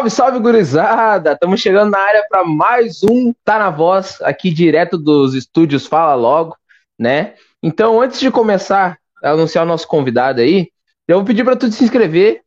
[0.00, 1.32] Salve, salve, gurizada!
[1.32, 6.14] Estamos chegando na área para mais um Tá na Voz, aqui direto dos estúdios Fala
[6.14, 6.56] Logo,
[6.98, 7.34] né?
[7.62, 10.68] Então, antes de começar a anunciar o nosso convidado aí,
[11.06, 12.40] eu vou pedir para tu se inscrever,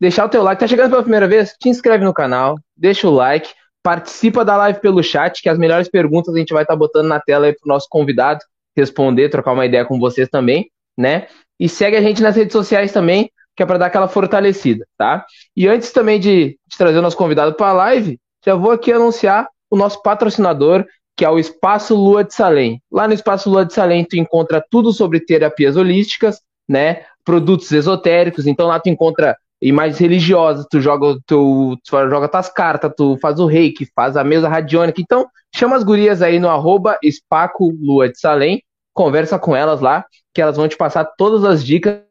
[0.00, 0.60] deixar o teu like.
[0.60, 1.52] Tá chegando pela primeira vez?
[1.58, 3.50] Te inscreve no canal, deixa o like,
[3.82, 7.08] participa da live pelo chat, que as melhores perguntas a gente vai estar tá botando
[7.08, 8.44] na tela aí pro nosso convidado
[8.76, 11.26] responder, trocar uma ideia com vocês também, né?
[11.58, 15.26] E segue a gente nas redes sociais também, que é para dar aquela fortalecida, tá?
[15.54, 18.90] E antes também de, de trazer o nosso convidado para a live, já vou aqui
[18.90, 22.80] anunciar o nosso patrocinador, que é o Espaço Lua de Salem.
[22.90, 27.02] Lá no Espaço Lua de Salem tu encontra tudo sobre terapias holísticas, né?
[27.22, 32.90] Produtos esotéricos, então lá tu encontra imagens religiosas, tu joga tu, tu joga tuas cartas,
[32.96, 35.02] tu faz o reiki, faz a mesa radiônica.
[35.02, 38.62] Então, chama as gurias aí no arroba Espaco Lua de Salem,
[38.94, 42.08] conversa com elas lá, que elas vão te passar todas as dicas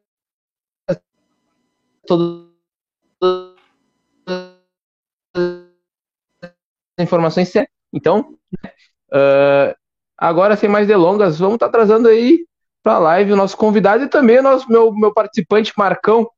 [2.10, 2.50] todas
[6.98, 7.72] as informações certas.
[7.92, 8.36] Então,
[9.12, 9.76] uh,
[10.18, 12.44] agora sem mais delongas, vamos estar tá trazendo aí
[12.82, 16.28] para a live o nosso convidado e também o nosso, meu, meu participante, Marcão.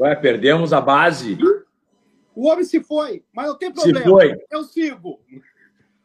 [0.00, 1.38] Ué, perdemos a base.
[2.34, 4.38] O homem se foi, mas não tem problema.
[4.50, 5.20] Eu sigo.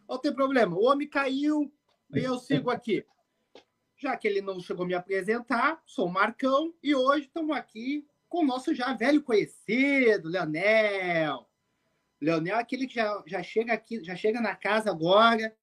[0.07, 0.75] Não tem problema.
[0.75, 1.71] O homem caiu
[2.13, 3.05] e eu sigo aqui.
[3.95, 8.05] Já que ele não chegou a me apresentar, sou o Marcão e hoje estamos aqui
[8.29, 11.47] com o nosso já velho conhecido, Leonel.
[12.21, 15.53] Leonel é aquele que já, já chega aqui, já chega na casa agora.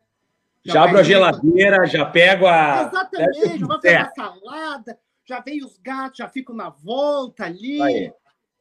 [0.65, 2.89] Já, já abro a geladeira, já pego a.
[2.89, 8.13] Exatamente, já vai pegar a salada, já vem os gatos, já ficam na volta ali.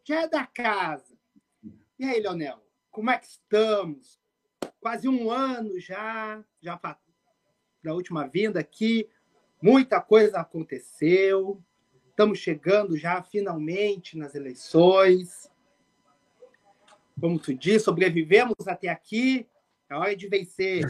[0.04, 1.13] Já é da casa.
[2.04, 2.58] E aí, Leonel,
[2.92, 4.20] como é que estamos?
[4.82, 6.78] Quase um ano já, já
[7.82, 9.08] da última vinda aqui.
[9.62, 11.64] Muita coisa aconteceu.
[12.10, 15.50] Estamos chegando já finalmente nas eleições.
[17.18, 19.48] Como tu disse, sobrevivemos até aqui.
[19.90, 20.82] É hora de vencer.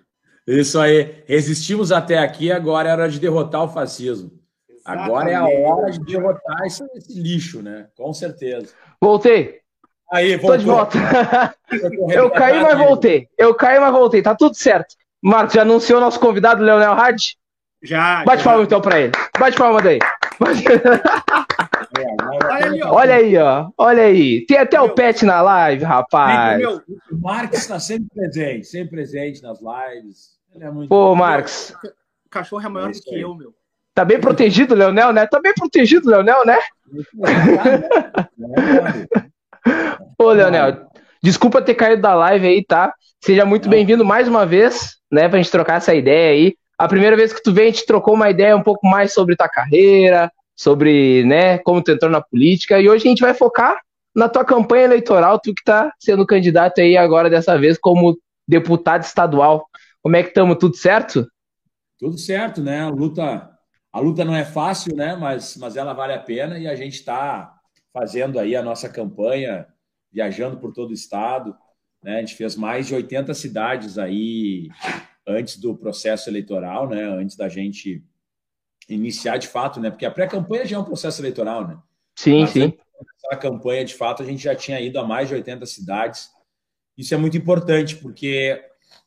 [0.48, 1.22] Isso aí.
[1.26, 4.40] Resistimos até aqui, agora é hora de derrotar o fascismo.
[4.70, 5.04] Exatamente.
[5.04, 7.90] Agora é a hora de derrotar esse, esse lixo, né?
[7.94, 8.74] Com certeza.
[8.98, 9.61] Voltei.
[10.12, 10.50] Aí, voltou.
[10.50, 10.98] Tô de volta.
[12.14, 13.28] eu caí, mas voltei.
[13.38, 14.20] Eu caí, mas voltei.
[14.20, 14.94] Tá tudo certo.
[15.22, 17.18] Marcos, já anunciou nosso convidado, Leonel Hard?
[17.82, 18.22] Já.
[18.22, 18.50] Bate já.
[18.50, 19.12] palma então pra ele.
[19.38, 19.98] Bate palma daí.
[22.44, 22.92] Olha, ali, ó.
[22.92, 23.70] Olha aí, ó.
[23.78, 24.44] Olha aí.
[24.44, 26.58] Tem até meu, o pet na live, rapaz.
[26.58, 30.36] Meu, o Marcos está sempre presente, sempre presente nas lives.
[30.54, 31.74] Ele é muito Pô, Marcos.
[32.26, 33.54] O cachorro é maior é do que eu, meu.
[33.94, 35.26] Tá bem protegido, Leonel, né?
[35.26, 36.58] Tá bem protegido, Leonel, né?
[40.18, 40.86] Ô, Leonel,
[41.22, 42.92] desculpa ter caído da live aí, tá?
[43.24, 46.54] Seja muito bem-vindo mais uma vez, né, pra gente trocar essa ideia aí.
[46.78, 49.36] A primeira vez que tu vem, a gente trocou uma ideia um pouco mais sobre
[49.36, 53.78] tua carreira, sobre, né, como tu entrou na política, e hoje a gente vai focar
[54.14, 59.02] na tua campanha eleitoral, tu que tá sendo candidato aí agora dessa vez como deputado
[59.02, 59.66] estadual.
[60.02, 60.58] Como é que estamos?
[60.58, 61.26] Tudo certo?
[61.98, 62.80] Tudo certo, né?
[62.82, 63.48] A luta,
[63.92, 65.16] a luta não é fácil, né?
[65.16, 67.54] Mas, mas ela vale a pena e a gente está
[67.92, 69.66] fazendo aí a nossa campanha,
[70.10, 71.56] viajando por todo o estado.
[72.02, 72.16] Né?
[72.16, 74.68] A gente fez mais de 80 cidades aí
[75.26, 77.04] antes do processo eleitoral, né?
[77.04, 78.04] antes da gente
[78.88, 79.90] iniciar de fato, né?
[79.90, 81.66] porque a pré-campanha já é um processo eleitoral.
[81.68, 81.78] Né?
[82.16, 82.72] Sim, Mas sim.
[83.30, 86.30] A campanha, de fato, a gente já tinha ido a mais de 80 cidades.
[86.96, 88.62] Isso é muito importante, porque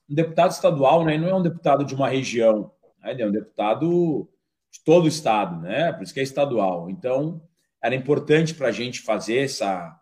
[0.10, 2.72] um deputado estadual né, não é um deputado de uma região,
[3.02, 3.12] né?
[3.12, 4.28] ele é um deputado
[4.72, 5.92] de todo o estado, né?
[5.94, 6.90] por isso que é estadual.
[6.90, 7.42] Então,
[7.86, 9.96] era importante para a gente fazer essa,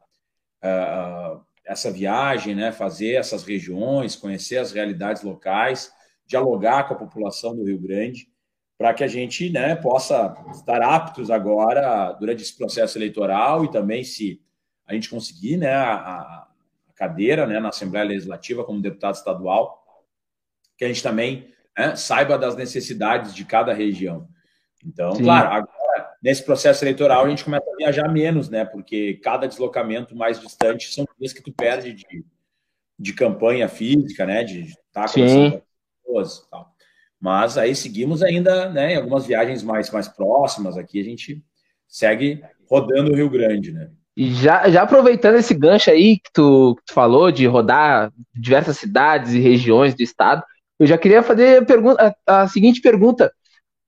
[0.64, 2.72] uh, essa viagem, né?
[2.72, 5.92] fazer essas regiões, conhecer as realidades locais,
[6.26, 8.30] dialogar com a população do Rio Grande,
[8.78, 14.02] para que a gente né, possa estar aptos agora durante esse processo eleitoral e também,
[14.02, 14.42] se
[14.88, 16.48] a gente conseguir né, a, a
[16.96, 19.84] cadeira né, na Assembleia Legislativa como deputado estadual,
[20.78, 24.30] que a gente também né, saiba das necessidades de cada região.
[24.86, 25.24] Então, Sim.
[25.24, 25.68] claro,
[26.24, 28.64] nesse processo eleitoral a gente começa a viajar menos, né?
[28.64, 32.26] Porque cada deslocamento mais distante são dias que tu perde de,
[32.98, 34.44] de campanha física, né?
[34.44, 35.62] De estar conversando com
[36.02, 36.74] pessoas e tal.
[37.20, 38.94] Mas aí seguimos ainda, né?
[38.94, 41.44] Em algumas viagens mais, mais próximas aqui, a gente
[41.88, 43.92] segue rodando o Rio Grande, né?
[44.16, 48.78] E já, já aproveitando esse gancho aí que tu, que tu falou de rodar diversas
[48.78, 50.44] cidades e regiões do estado,
[50.80, 53.34] eu já queria fazer a, pergunta, a, a seguinte pergunta: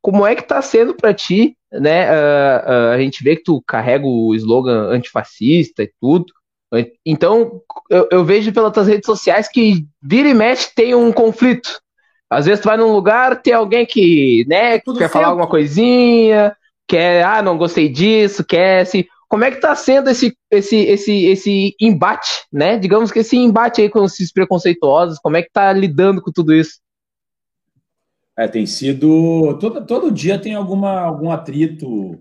[0.05, 3.59] como é que está sendo para ti né, uh, uh, a gente vê que tu
[3.65, 6.25] carrega o slogan antifascista e tudo.
[7.03, 7.59] Então,
[7.89, 11.79] eu, eu, vejo pelas tuas redes sociais que vira e mexe tem um conflito.
[12.29, 15.13] Às vezes tu vai num lugar, tem alguém que, né, Tudo quer certo.
[15.13, 16.55] falar alguma coisinha,
[16.87, 19.05] quer, ah, não gostei disso, quer assim.
[19.27, 22.77] Como é que tá sendo esse, esse, esse, esse embate, né?
[22.77, 26.53] Digamos que esse embate aí com esses preconceituosos, como é que tá lidando com tudo
[26.53, 26.79] isso?
[28.37, 29.57] É, tem sido.
[29.59, 32.19] Todo, todo dia tem alguma, algum atrito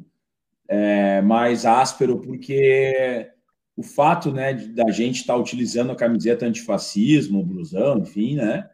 [0.69, 3.31] é, mais áspero, porque
[3.77, 8.71] o fato né, da gente estar tá utilizando a camiseta antifascismo, blusão, enfim, né?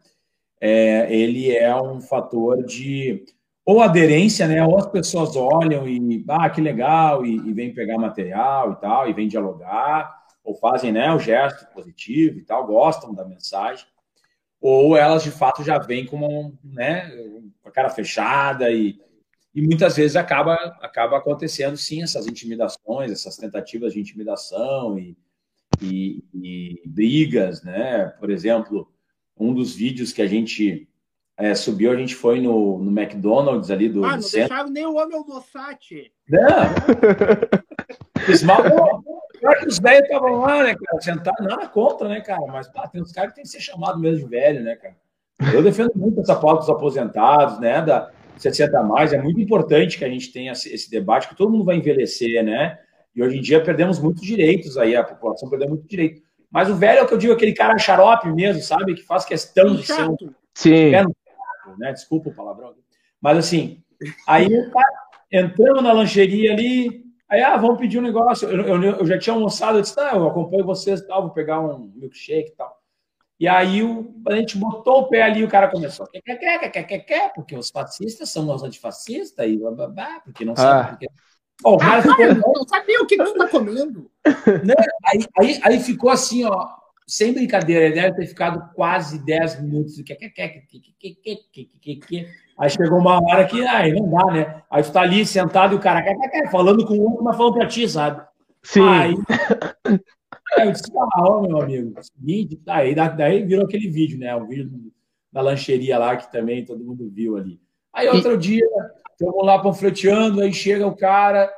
[0.60, 3.24] É, ele é um fator de
[3.64, 4.64] ou aderência, né?
[4.64, 9.08] Ou as pessoas olham e ah, que legal, e, e vêm pegar material e tal,
[9.08, 13.86] e vêm dialogar, ou fazem né, o gesto positivo e tal, gostam da mensagem,
[14.60, 17.08] ou elas de fato já vêm com, né,
[17.62, 19.00] com a cara fechada e,
[19.54, 25.16] e muitas vezes acaba, acaba acontecendo sim essas intimidações, essas tentativas de intimidação e,
[25.80, 28.06] e, e brigas, né?
[28.20, 28.92] Por exemplo,
[29.36, 30.88] um dos vídeos que a gente
[31.36, 34.04] é, subiu, a gente foi no, no McDonald's ali do.
[34.04, 34.48] Ah, não centro.
[34.48, 36.12] deixaram nem o homem almoçar, tchê.
[36.28, 36.40] Não!
[38.26, 38.62] Fiz mal.
[39.40, 41.00] Pior que os velhos estavam lá, né, cara?
[41.00, 42.44] Sentados, nada contra, né, cara?
[42.46, 44.94] Mas pá, tem uns caras que tem que ser chamado mesmo de velho, né, cara?
[45.54, 47.80] Eu defendo muito essa pauta dos aposentados, né?
[47.80, 49.12] Da 60 a mais.
[49.12, 52.78] É muito importante que a gente tenha esse debate, que todo mundo vai envelhecer, né?
[53.16, 56.22] E hoje em dia perdemos muitos direitos aí, a população perdeu muito direito.
[56.50, 58.94] Mas o velho é o que eu digo, aquele cara xarope mesmo, sabe?
[58.94, 60.16] Que faz questão de ser um.
[60.54, 60.90] Sim.
[61.78, 61.92] Né?
[61.92, 62.74] Desculpa o palavrão.
[63.20, 63.82] Mas assim,
[64.26, 64.48] aí
[65.30, 68.48] entramos na lancheria ali, aí, ah, vamos pedir um negócio.
[68.48, 71.60] Eu, eu, eu já tinha almoçado, eu disse, tá, eu acompanho vocês tal, vou pegar
[71.60, 72.78] um milkshake e tal.
[73.38, 76.36] E aí o, a gente botou o pé ali e o cara começou, quer, quer,
[76.36, 80.44] quer, quer, quer, quer, porque os fascistas são os antifascistas e blá, blá, blá, porque
[80.44, 80.80] não sabe.
[80.80, 80.90] Ah.
[80.90, 81.08] Porque...
[81.64, 82.54] Oh, o cara ficou...
[82.54, 84.10] não sabia o que você está comendo.
[84.64, 84.74] Né?
[85.06, 86.68] Aí, aí, aí ficou assim, ó,
[87.10, 89.96] sem brincadeira, ele deve ter ficado quase 10 minutos.
[92.56, 94.62] Aí chegou uma hora que aí não dá, né?
[94.70, 96.04] Aí tu tá ali sentado e o cara
[96.52, 98.24] falando com o outro, mas falando pra ti, sabe?
[98.62, 98.82] Sim.
[98.82, 99.14] Aí,
[100.56, 104.36] aí eu disse, ah, meu amigo, seguinte, tá, aí daí virou aquele vídeo, né?
[104.36, 104.70] O vídeo
[105.32, 107.60] da lancheria lá que também todo mundo viu ali.
[107.92, 108.68] Aí outro dia,
[109.10, 111.52] estamos lá panfleteando, aí chega o cara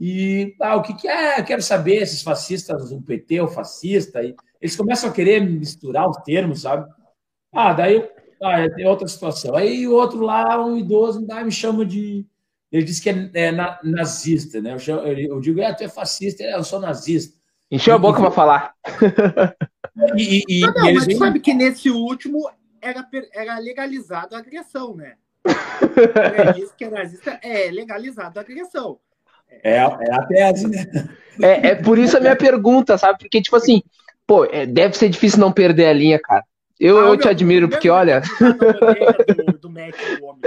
[0.00, 1.40] e ah, o que, que é?
[1.44, 6.18] Quero saber esses fascistas, o PT, o fascista, e eles começam a querer misturar os
[6.18, 6.88] termos, sabe?
[7.52, 8.08] Ah, daí
[8.42, 9.54] ah, tem outra situação.
[9.54, 12.26] Aí o outro lá, um idoso, me chama de.
[12.70, 13.52] Ele disse que é, é
[13.82, 14.74] nazista, né?
[14.74, 17.38] Eu, chamo, eu, digo, é, tu é fascista, é, eu sou nazista.
[17.70, 18.74] Encheu a boca para falar.
[20.16, 21.16] E, e, não, não mas vêm...
[21.16, 22.48] sabe que nesse último
[22.80, 25.14] era, era legalizado a agressão, né?
[25.44, 28.98] Ele disse que é nazista, é legalizado a agressão.
[29.62, 30.86] É, é a tese, né?
[31.42, 33.18] É, é por isso a minha pergunta, sabe?
[33.18, 33.82] Porque, tipo assim,
[34.30, 36.44] pô, é, deve ser difícil não perder a linha, cara.
[36.78, 38.22] Eu, ah, eu te admiro, porque olha.
[38.38, 40.42] Do, do Mac, do homem.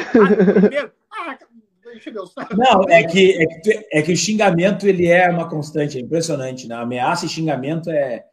[1.12, 1.38] Ah,
[2.56, 6.66] não, é que, é, que, é que o xingamento ele é uma constante, é impressionante.
[6.66, 6.76] Né?
[6.76, 8.24] Ameaça e xingamento é,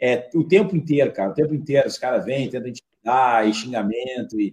[0.00, 1.30] é o tempo inteiro, cara.
[1.30, 4.40] O tempo inteiro os caras vêm, tentam intimidar, e xingamento.
[4.40, 4.52] E...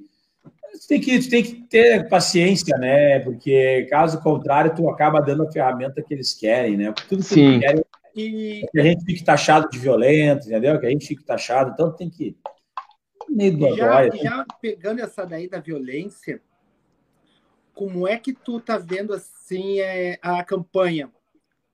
[0.82, 3.20] Tu tem, que, tu tem que ter paciência, né?
[3.20, 6.92] Porque caso contrário, tu acaba dando a ferramenta que eles querem, né?
[6.92, 7.50] Porque tudo que Sim.
[7.50, 7.84] eles querem
[8.20, 8.68] e...
[8.72, 10.80] que a gente fique taxado de violento, entendeu?
[10.80, 12.38] Que a gente fique taxado, então tem que.
[13.28, 16.42] Meio do já, já pegando essa daí da violência,
[17.74, 21.12] como é que tu tá vendo assim é, a campanha?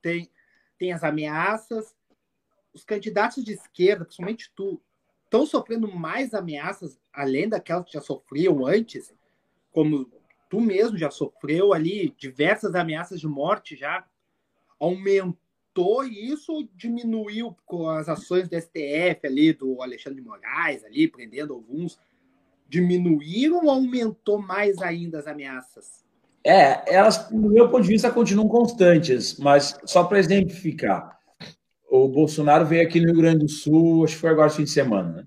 [0.02, 0.30] Tem,
[0.78, 1.96] tem as ameaças,
[2.74, 4.82] os candidatos de esquerda, principalmente tu,
[5.24, 9.14] estão sofrendo mais ameaças além daquelas que já sofriam antes,
[9.72, 10.10] como
[10.50, 14.06] tu mesmo já sofreu ali diversas ameaças de morte já
[14.80, 15.45] aumentou
[15.75, 21.08] aumentou e isso diminuiu com as ações do STF ali, do Alexandre de Moraes ali,
[21.08, 22.00] prendendo alguns.
[22.67, 26.03] Diminuíram ou aumentou mais ainda as ameaças?
[26.44, 31.20] É, elas, do meu ponto de vista, continuam constantes, mas só para exemplificar,
[31.89, 34.70] o Bolsonaro veio aqui no Rio Grande do Sul, acho que foi agora fim de
[34.70, 35.25] semana, né?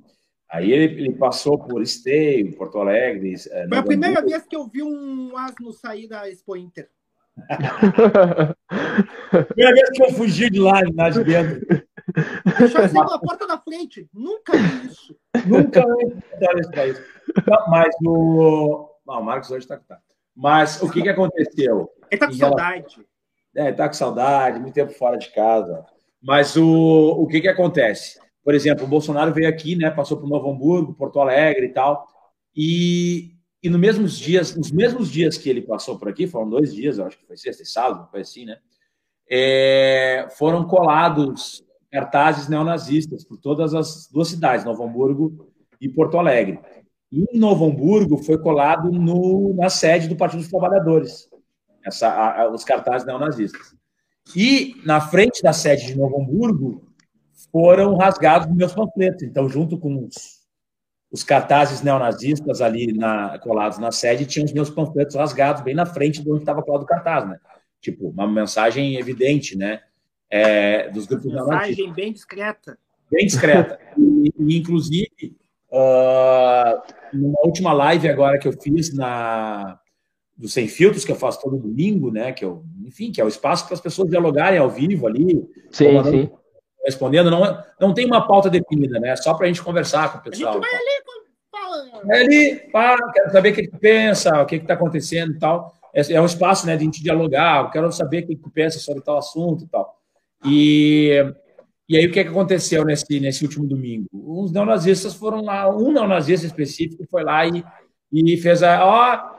[0.50, 3.34] Aí ele, ele, passou por Esteio, Porto Alegre.
[3.50, 6.88] É, foi a primeira vez que eu vi um asno sair da Expo Inter.
[9.48, 11.60] Primeira vez que eu fugi de lá, lá de dentro.
[12.58, 14.08] Deixou assim pela porta da frente.
[14.12, 15.16] Nunca vi isso.
[15.46, 17.02] Nunca vi isso.
[17.68, 18.88] Mas o.
[19.06, 19.76] Não, o Marcos hoje está.
[19.76, 19.98] Tá.
[20.34, 21.90] Mas o que, que aconteceu?
[22.10, 23.06] Ele tá com saudade.
[23.56, 25.84] É, ele tá com saudade, muito tempo fora de casa.
[26.22, 28.18] Mas o, o que, que acontece?
[28.44, 29.90] Por exemplo, o Bolsonaro veio aqui, né?
[29.90, 32.06] Passou por Novo Hamburgo, Porto Alegre e tal.
[32.54, 36.72] E e nos mesmos dias, nos mesmos dias que ele passou por aqui, foram dois
[36.72, 38.58] dias, acho que foi sexta e sábado, foi assim, né?
[39.30, 45.50] É, foram colados cartazes neonazistas por todas as duas cidades, Novo Hamburgo
[45.80, 46.60] e Porto Alegre.
[47.10, 51.28] E em Novo Hamburgo foi colado no, na sede do Partido dos Trabalhadores,
[51.84, 53.74] essa, a, a, os cartazes neonazistas.
[54.36, 56.86] E na frente da sede de Novo Hamburgo
[57.50, 59.22] foram rasgados meus panfletos.
[59.22, 60.37] Então, junto com os,
[61.10, 65.86] os cartazes neonazistas ali na, colados na sede, tinham os meus panfletos rasgados bem na
[65.86, 67.38] frente de onde estava colado o cartaz, né?
[67.80, 69.80] Tipo, uma mensagem evidente, né?
[70.30, 71.78] É, dos grupos mensagem neonazistas.
[71.78, 72.78] Mensagem bem discreta.
[73.10, 73.78] Bem discreta.
[73.98, 75.36] E, e inclusive,
[75.70, 79.78] uh, numa última live agora que eu fiz na
[80.36, 82.32] do Sem Filtros, que eu faço todo domingo, né?
[82.32, 85.44] Que eu, enfim, que é o espaço para as pessoas dialogarem ao vivo ali.
[85.70, 86.30] Sim, sim.
[86.88, 89.14] Respondendo, não, não tem uma pauta definida, né?
[89.16, 90.50] Só para a gente conversar com o pessoal.
[90.50, 91.02] A gente vai ali
[91.50, 92.12] falando.
[92.12, 95.74] É ali, para, quero saber o que, que pensa, o que está acontecendo e tal.
[95.94, 98.50] É, é um espaço, né, de a gente dialogar, eu quero saber o que, que
[98.50, 99.96] pensa sobre tal assunto e tal.
[100.44, 101.34] E
[101.88, 104.06] e aí, o que, é que aconteceu nesse, nesse último domingo?
[104.12, 107.64] Os neonazistas foram lá, um neonazista específico foi lá e,
[108.12, 108.84] e fez a.
[108.84, 109.38] Ó,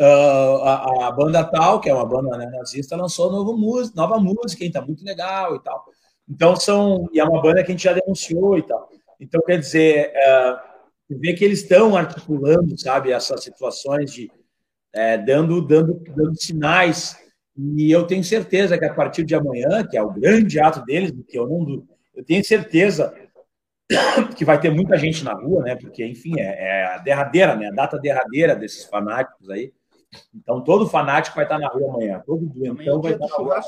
[0.00, 4.72] a, a, banda tal, que é uma banda neonazista, lançou novo música, nova música, hein,
[4.72, 5.84] tá muito legal e tal.
[6.32, 7.08] Então, são.
[7.12, 8.88] E é uma banda que a gente já denunciou e tal.
[9.20, 10.56] Então, quer dizer, é,
[11.10, 14.30] ver que eles estão articulando, sabe, essas situações de.
[14.94, 17.16] É, dando, dando, dando sinais
[17.56, 21.12] e eu tenho certeza que a partir de amanhã, que é o grande ato deles,
[21.28, 23.14] que eu não eu tenho certeza
[24.36, 25.76] que vai ter muita gente na rua, né?
[25.76, 27.68] Porque, enfim, é, é a derradeira, né?
[27.68, 29.72] A data derradeira desses fanáticos aí.
[30.34, 32.22] Então, todo fanático vai estar na rua amanhã.
[32.24, 33.60] Todo doentão vai estar na rua.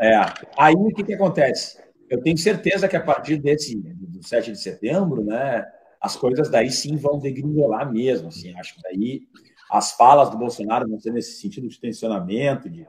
[0.00, 0.20] É.
[0.58, 1.78] Aí, o que, que acontece?
[2.08, 5.66] Eu tenho certeza que a partir desse do 7 de setembro, né?
[6.00, 8.28] As coisas daí sim vão degringolar mesmo.
[8.28, 9.22] Assim, acho que daí
[9.70, 12.86] as falas do Bolsonaro vão ser nesse sentido de tensionamento, de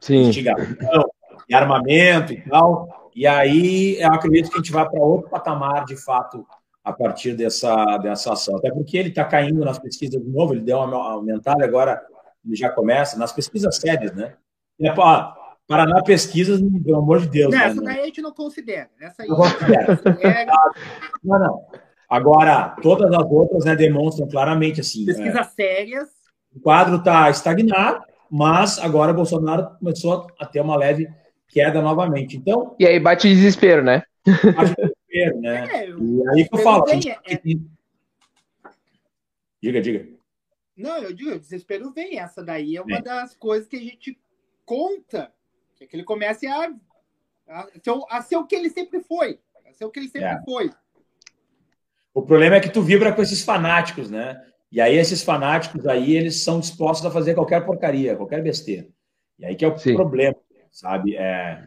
[0.00, 0.28] Sim.
[0.28, 1.04] instigação,
[1.48, 3.10] de armamento e tal.
[3.14, 6.46] E aí eu acredito que a gente vai para outro patamar, de fato,
[6.82, 8.56] a partir dessa, dessa ação.
[8.56, 12.02] Até porque ele está caindo nas pesquisas de novo, ele deu uma aumentada, agora
[12.44, 14.34] ele já começa, nas pesquisas sérias, né?
[15.66, 17.52] Paraná Pesquisas, pelo amor de Deus.
[17.52, 17.66] Não, né?
[17.66, 18.90] essa daí a gente não considera.
[19.00, 20.00] Essa aí não, considera.
[21.22, 21.66] não, não.
[22.08, 25.06] Agora, todas as outras né, demonstram claramente assim.
[25.06, 26.08] Pesquisas é, sérias.
[26.54, 31.08] O quadro está estagnado, mas agora Bolsonaro começou a ter uma leve
[31.48, 32.36] queda novamente.
[32.36, 32.76] Então.
[32.78, 34.02] E aí bate desespero, né?
[34.26, 35.68] Bate desespero, né?
[35.72, 36.86] É, e aí que eu falo.
[36.86, 37.40] Vem, é...
[39.62, 40.08] Diga, diga.
[40.74, 42.18] Não, eu digo, o desespero vem.
[42.18, 43.02] Essa daí é uma é.
[43.02, 44.18] das coisas que a gente
[44.64, 45.30] conta.
[45.82, 46.72] Que, é que ele comece a,
[47.48, 49.38] a, ser, a ser o que ele sempre foi.
[49.66, 50.42] A ser o que ele sempre é.
[50.44, 50.70] foi.
[52.14, 54.40] O problema é que tu vibra com esses fanáticos, né?
[54.70, 58.88] E aí esses fanáticos aí, eles são dispostos a fazer qualquer porcaria, qualquer besteira.
[59.38, 59.94] E aí que é o Sim.
[59.94, 60.36] problema,
[60.70, 61.16] sabe?
[61.16, 61.66] É,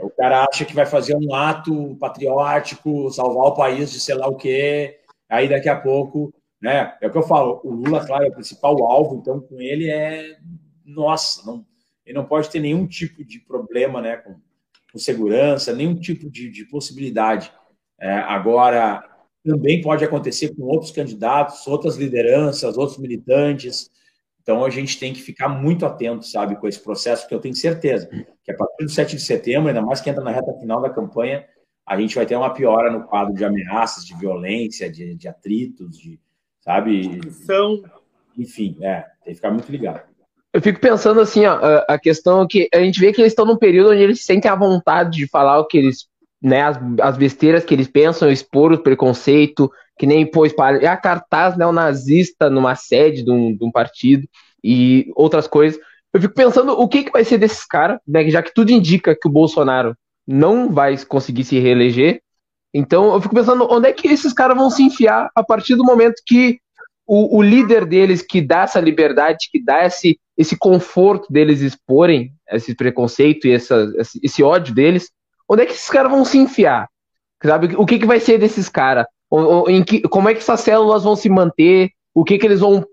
[0.00, 4.28] o cara acha que vai fazer um ato patriótico, salvar o país de sei lá
[4.28, 6.96] o quê, aí daqui a pouco, né?
[7.00, 9.90] É o que eu falo, o Lula, claro, é o principal alvo, então com ele
[9.90, 10.36] é,
[10.84, 11.64] nossa, não,
[12.04, 14.36] ele não pode ter nenhum tipo de problema, né, com,
[14.92, 17.52] com segurança, nenhum tipo de, de possibilidade.
[18.00, 19.02] É, agora,
[19.44, 23.90] também pode acontecer com outros candidatos, outras lideranças, outros militantes.
[24.42, 27.54] Então a gente tem que ficar muito atento, sabe, com esse processo, porque eu tenho
[27.54, 28.08] certeza
[28.42, 30.90] que a partir do 7 de setembro, ainda mais que entra na reta final da
[30.90, 31.46] campanha,
[31.86, 35.98] a gente vai ter uma piora no quadro de ameaças, de violência, de, de atritos,
[35.98, 36.18] de,
[36.60, 37.20] sabe?
[37.44, 37.82] São.
[38.36, 40.02] Enfim, é, tem que ficar muito ligado.
[40.54, 41.58] Eu fico pensando assim, ó,
[41.88, 44.48] a questão é que a gente vê que eles estão num período onde eles sentem
[44.48, 46.06] a vontade de falar o que eles
[46.40, 49.68] né, as, as besteiras que eles pensam, expor o preconceito,
[49.98, 54.28] que nem pôs para a cartaz neonazista numa sede de um, de um, partido
[54.62, 55.80] e outras coisas.
[56.12, 59.16] Eu fico pensando o que, que vai ser desses caras, né, já que tudo indica
[59.20, 62.20] que o Bolsonaro não vai conseguir se reeleger.
[62.72, 65.84] Então eu fico pensando onde é que esses caras vão se enfiar a partir do
[65.84, 66.60] momento que
[67.06, 72.32] o, o líder deles, que dá essa liberdade, que dá esse, esse conforto deles exporem
[72.50, 73.86] esse preconceito e essa,
[74.22, 75.10] esse, ódio deles,
[75.48, 76.88] onde é que esses caras vão se enfiar?
[77.42, 77.76] Sabe?
[77.76, 79.06] O que, que vai ser desses caras?
[80.10, 81.90] Como é que essas células vão se manter?
[82.14, 82.86] O que, que eles vão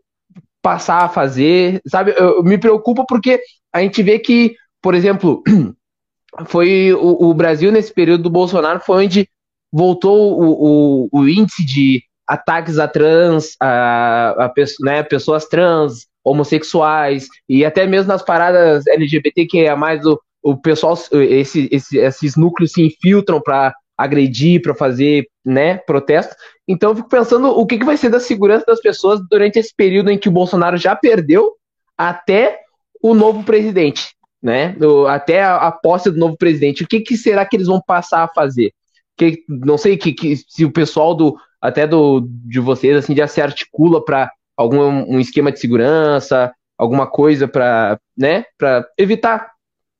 [0.61, 1.81] passar a fazer?
[1.87, 2.11] Sabe?
[2.11, 3.39] Eu, eu me preocupa porque
[3.71, 5.41] a gente vê que, por exemplo,
[6.47, 9.29] foi o, o, Brasil nesse período do Bolsonaro foi onde
[9.71, 17.27] voltou o, o, o índice de ataques a trans, a, a né, pessoas trans, homossexuais,
[17.49, 22.37] e até mesmo nas paradas LGBT, que é mais do, o pessoal, esse, esse, esses
[22.37, 26.33] núcleos se infiltram para agredir, para fazer né, protesto.
[26.65, 29.75] Então eu fico pensando o que, que vai ser da segurança das pessoas durante esse
[29.75, 31.51] período em que o Bolsonaro já perdeu
[31.97, 32.61] até
[33.03, 34.73] o novo presidente, né?
[35.09, 36.83] Até a, a posse do novo presidente.
[36.83, 38.71] O que, que será que eles vão passar a fazer?
[39.17, 43.27] Que, não sei que, que se o pessoal do até do, de vocês, assim, já
[43.27, 49.51] se articula para algum um esquema de segurança, alguma coisa para, né, para evitar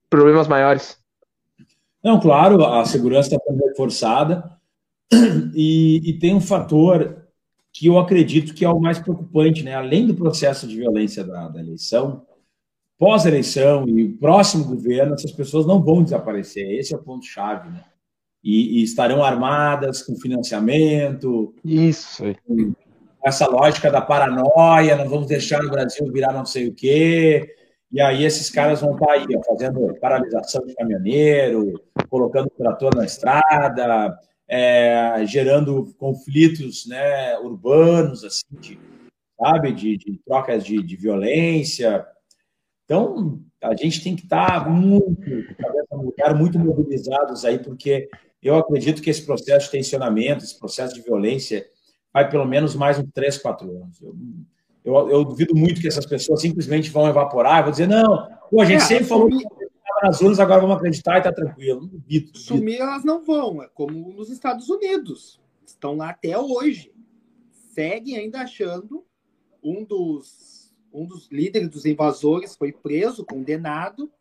[0.10, 0.98] problemas maiores?
[2.04, 4.58] Não, claro, a segurança está sendo reforçada
[5.54, 7.28] e, e, tem um fator
[7.72, 9.76] que eu acredito que é o mais preocupante, né?
[9.76, 12.26] Além do processo de violência da, da eleição,
[12.98, 16.68] pós-eleição e o próximo governo, essas pessoas não vão desaparecer.
[16.72, 17.84] Esse é o ponto-chave, né?
[18.44, 21.54] E, e, estarão armadas com financiamento.
[21.64, 22.24] Isso.
[22.48, 22.74] Com
[23.24, 27.56] essa lógica da paranoia, não vamos deixar o Brasil virar não sei o quê.
[27.92, 33.06] E aí esses caras vão estar aí, ó, fazendo paralisação de caminhoneiro, colocando trator na
[33.06, 34.18] estrada,
[34.48, 38.80] é, gerando conflitos né, urbanos, assim, de,
[39.40, 42.06] sabe, de, de trocas de, de, violência.
[42.86, 45.30] Então, a gente tem que estar muito,
[45.92, 48.10] lugar, muito mobilizados aí, porque
[48.48, 51.66] eu acredito que esse processo de tensionamento, esse processo de violência,
[52.14, 54.02] vai pelo menos mais uns três, quatro anos.
[54.02, 54.16] Eu,
[54.84, 58.66] eu, eu, duvido muito que essas pessoas simplesmente vão evaporar, vão dizer, não, pô, a
[58.66, 59.46] gente é, sempre falou que
[60.02, 61.82] nas urnas, agora vamos acreditar e tá tranquilo.
[61.82, 62.38] Duvido, duvido.
[62.40, 65.40] Sumir elas não vão, é como nos Estados Unidos.
[65.64, 66.92] Estão lá até hoje.
[67.52, 69.06] Seguem ainda achando
[69.64, 74.12] um dos, um dos líderes dos invasores foi preso, condenado,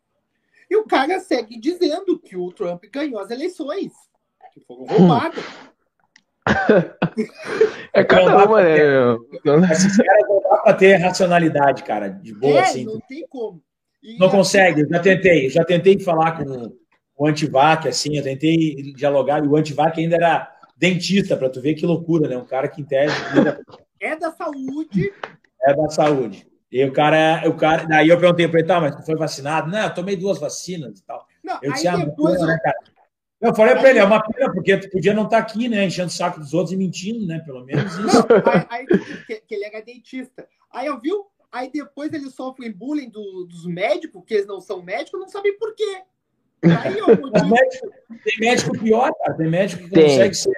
[0.69, 3.91] e o cara segue dizendo que o Trump ganhou as eleições,
[4.53, 5.43] que foram roubadas.
[7.93, 9.71] É cada uma, né?
[9.71, 12.85] Esses caras não dá pra ter racionalidade, cara, de boa é, assim.
[12.85, 13.61] Não tem como.
[14.01, 16.73] E não consegue, eu já tentei, já tentei falar com
[17.17, 21.75] o Antivac, assim, eu tentei dialogar, e o Antivac ainda era dentista, para tu ver
[21.75, 22.37] que loucura, né?
[22.37, 23.13] Um cara que entende.
[23.99, 25.13] É da saúde.
[25.61, 26.47] É da saúde.
[26.71, 29.69] E o cara, o cara, daí eu perguntei para ele, tá, mas tu foi vacinado?
[29.69, 31.27] Não, eu tomei duas vacinas e tal.
[31.43, 32.77] Não, eu disse, ah, depois né, cara?
[33.41, 35.85] Eu falei para ele, é uma pena, porque tu podia não estar tá aqui, né?
[35.85, 37.39] Enchendo o saco dos outros e mentindo, né?
[37.39, 38.05] Pelo menos isso.
[38.05, 38.85] Não, aí, aí
[39.25, 40.47] que, que, ele era dentista.
[40.71, 41.09] Aí eu vi,
[41.51, 45.57] aí depois ele sofre bullying do, dos médicos, que eles não são médicos, não sabem
[45.57, 46.01] por quê.
[46.63, 47.07] Aí eu,
[47.49, 47.91] médico,
[48.23, 49.35] tem médico pior, cara.
[49.35, 50.03] Tem médico que tem.
[50.03, 50.53] consegue ser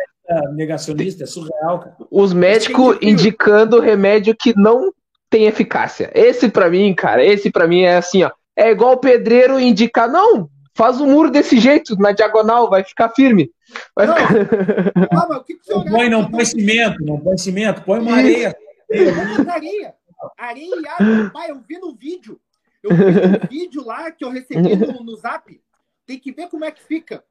[0.53, 1.79] negacionista, é surreal.
[1.79, 1.95] Cara.
[2.11, 4.93] Os médicos indicando remédio que não
[5.29, 6.11] tem eficácia.
[6.13, 8.31] Esse para mim, cara, esse para mim é assim, ó.
[8.55, 13.09] É igual o pedreiro indicar, não, Faz o muro desse jeito, na diagonal, vai ficar
[13.09, 13.51] firme.
[13.95, 14.33] Vai não, ficar...
[14.33, 18.15] não, mas o que, que você põe, não põe cimento, não põe cimento, põe uma
[18.15, 18.55] areia.
[19.47, 19.93] areia.
[20.37, 21.29] Areia e água.
[21.31, 22.39] Pai, eu vi no vídeo.
[22.81, 25.61] Eu vi no vídeo lá que eu recebi no, no zap.
[26.05, 27.23] Tem que ver como é que fica.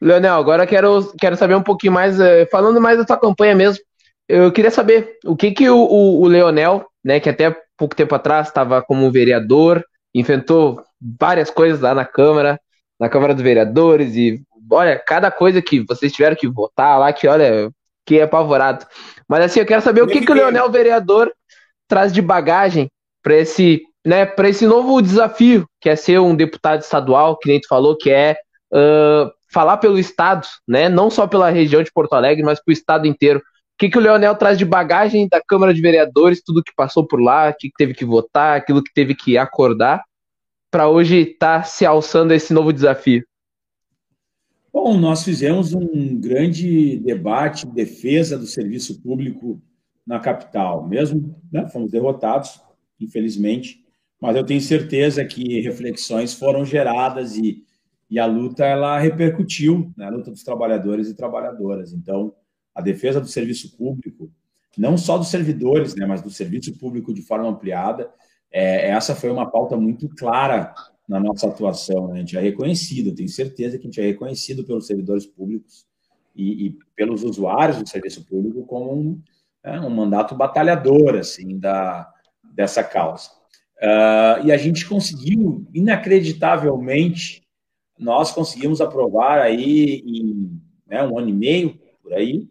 [0.00, 3.84] Leonel, agora quero, quero saber um pouquinho mais, eh, falando mais da tua campanha mesmo.
[4.26, 8.14] Eu queria saber o que que o, o, o Leonel, né, que até pouco tempo
[8.14, 12.60] atrás estava como vereador, enfrentou várias coisas lá na Câmara,
[12.98, 17.26] na Câmara dos Vereadores, e olha, cada coisa que vocês tiveram que votar lá, que
[17.26, 17.70] olha,
[18.04, 18.86] que é apavorado.
[19.28, 21.32] Mas assim, eu quero saber o que, que o Leonel Vereador
[21.88, 22.90] traz de bagagem
[23.22, 27.60] para esse, né, para esse novo desafio, que é ser um deputado estadual, que nem
[27.60, 28.36] tu falou, que é
[28.72, 32.72] uh, falar pelo Estado, né, não só pela região de Porto Alegre, mas para o
[32.72, 33.38] Estado inteiro.
[33.38, 33.42] O
[33.78, 37.20] que, que o Leonel traz de bagagem da Câmara de Vereadores, tudo que passou por
[37.20, 40.02] lá, o que teve que votar, aquilo que teve que acordar,
[40.70, 43.24] para hoje estar tá se alçando a esse novo desafio?
[44.72, 49.60] Bom, nós fizemos um grande debate em defesa do serviço público
[50.06, 50.86] na capital.
[50.86, 52.60] Mesmo né, fomos derrotados,
[53.00, 53.84] infelizmente,
[54.20, 57.64] mas eu tenho certeza que reflexões foram geradas e,
[58.08, 61.92] e a luta ela repercutiu, né, a luta dos trabalhadores e trabalhadoras.
[61.92, 62.32] Então,
[62.74, 64.30] a defesa do serviço público,
[64.78, 68.08] não só dos servidores, né, mas do serviço público de forma ampliada,
[68.52, 70.74] é, essa foi uma pauta muito clara
[71.08, 72.08] na nossa atuação.
[72.08, 72.14] Né?
[72.14, 75.86] A gente é reconhecido, tenho certeza que a gente é reconhecido pelos servidores públicos
[76.34, 79.22] e, e pelos usuários do serviço público como um,
[79.62, 82.12] é, um mandato batalhador assim da,
[82.54, 83.30] dessa causa.
[83.82, 87.42] Uh, e a gente conseguiu, inacreditavelmente,
[87.98, 92.46] nós conseguimos aprovar aí em né, um ano e meio, por aí,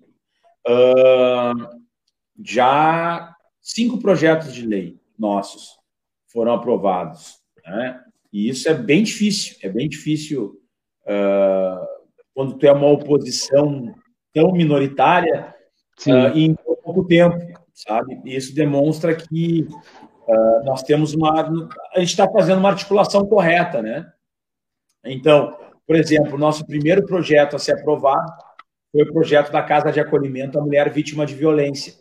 [0.68, 1.80] uh,
[2.44, 5.80] já cinco projetos de lei nossos
[6.32, 7.40] foram aprovados.
[7.66, 8.00] Né?
[8.32, 10.60] E isso é bem difícil, é bem difícil
[11.06, 11.86] uh,
[12.34, 13.94] quando tu é uma oposição
[14.34, 15.54] tão minoritária
[16.08, 17.38] uh, em pouco tempo,
[17.74, 18.22] sabe?
[18.24, 19.68] E isso demonstra que
[20.28, 21.42] uh, nós temos uma...
[21.94, 24.12] A gente está fazendo uma articulação correta, né?
[25.04, 28.32] Então, por exemplo, o nosso primeiro projeto a ser aprovado
[28.92, 31.94] foi o projeto da Casa de Acolhimento à Mulher Vítima de Violência.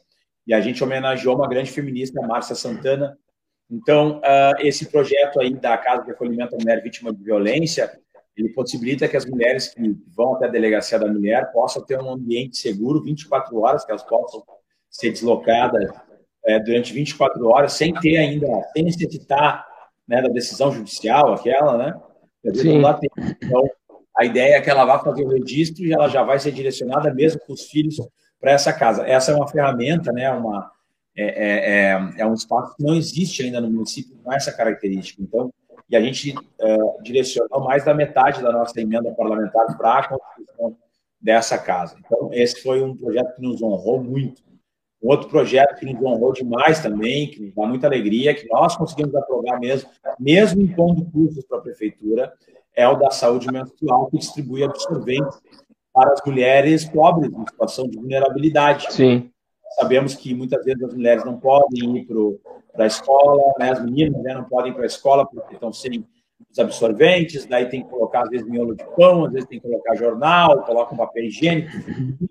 [0.47, 3.17] E a gente homenageou uma grande feminista, Márcia Santana,
[3.71, 7.91] então, uh, esse projeto aí da Casa de Acolhimento à Mulher Vítima de Violência,
[8.37, 12.11] ele possibilita que as mulheres que vão até a delegacia da mulher possam ter um
[12.11, 14.43] ambiente seguro 24 horas, que elas possam
[14.91, 15.91] ser deslocadas
[16.47, 19.67] é, durante 24 horas, sem ter ainda, sem necessitar
[20.07, 22.01] né, da decisão judicial, aquela, né?
[22.55, 22.81] Sim.
[23.43, 23.69] Então,
[24.17, 27.13] a ideia é que ela vá fazer o registro e ela já vai ser direcionada
[27.13, 27.97] mesmo com os filhos
[28.41, 29.07] para essa casa.
[29.07, 30.31] Essa é uma ferramenta, né?
[30.31, 30.71] Uma,
[31.19, 35.21] é, é, é, é um espaço que não existe ainda no município com essa característica.
[35.21, 35.53] Então,
[35.91, 40.77] e a gente uh, direcionou mais da metade da nossa emenda parlamentar para a construção
[41.21, 41.97] dessa casa.
[42.05, 44.43] Então, esse foi um projeto que nos honrou muito.
[45.03, 48.77] Um outro projeto que nos honrou demais também, que nos dá muita alegria, que nós
[48.77, 52.33] conseguimos aprovar mesmo, mesmo impondo custos para a prefeitura,
[52.75, 55.41] é o da saúde menstrual, que distribui absorventes
[55.93, 58.93] para as mulheres pobres, em situação de vulnerabilidade.
[58.93, 59.31] Sim.
[59.75, 62.07] Sabemos que muitas vezes as mulheres não podem ir
[62.73, 63.71] para a escola, né?
[63.71, 66.07] as meninas né, não podem ir para a escola porque estão sem
[66.51, 69.69] os absorventes, daí tem que colocar, às vezes, miolo de pão, às vezes tem que
[69.69, 71.71] colocar jornal, coloca um papel higiênico.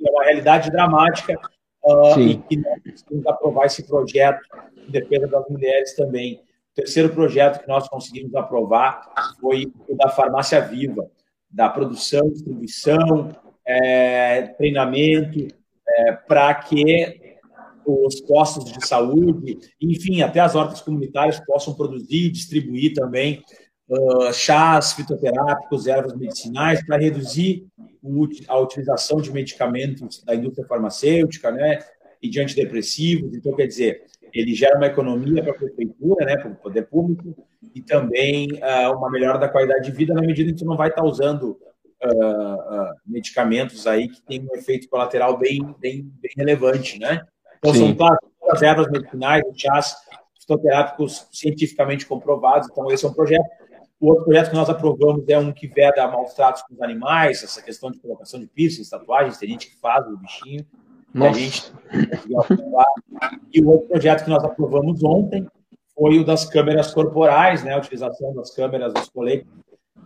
[0.06, 1.40] É uma realidade dramática
[1.84, 4.40] uh, e que nós precisamos aprovar esse projeto
[4.88, 6.42] em defesa das mulheres também.
[6.72, 11.10] O terceiro projeto que nós conseguimos aprovar foi o da farmácia viva,
[11.50, 13.30] da produção, distribuição,
[13.66, 15.48] é, treinamento,
[15.88, 17.27] é, para que
[17.88, 23.42] os postos de saúde, enfim, até as hortas comunitárias possam produzir e distribuir também
[23.90, 27.66] uh, chás fitoterápicos, ervas medicinais, para reduzir
[28.48, 31.80] a utilização de medicamentos da indústria farmacêutica, né,
[32.22, 33.36] e de antidepressivos.
[33.36, 37.36] Então, quer dizer, ele gera uma economia para a prefeitura, né, para o poder público,
[37.74, 40.78] e também uh, uma melhora da qualidade de vida na medida em que tu não
[40.78, 41.58] vai estar tá usando
[42.04, 47.22] uh, uh, medicamentos aí que têm um efeito colateral bem, bem, bem relevante, né?
[47.58, 47.80] Então, Sim.
[47.80, 48.18] são claro,
[48.50, 49.96] as ervas medicinais, chás
[50.40, 52.68] fitoterápicos cientificamente comprovados.
[52.72, 53.46] Então, esse é um projeto.
[54.00, 57.44] O outro projeto que nós aprovamos é um que veda maus tratos com os animais,
[57.44, 60.66] essa questão de colocação de piercings, tatuagens, tem gente que faz o bichinho.
[61.14, 61.32] Nossa.
[61.32, 61.74] A gente
[63.52, 65.48] e o outro projeto que nós aprovamos ontem
[65.96, 69.48] foi o das câmeras corporais, né, a utilização das câmeras dos coletes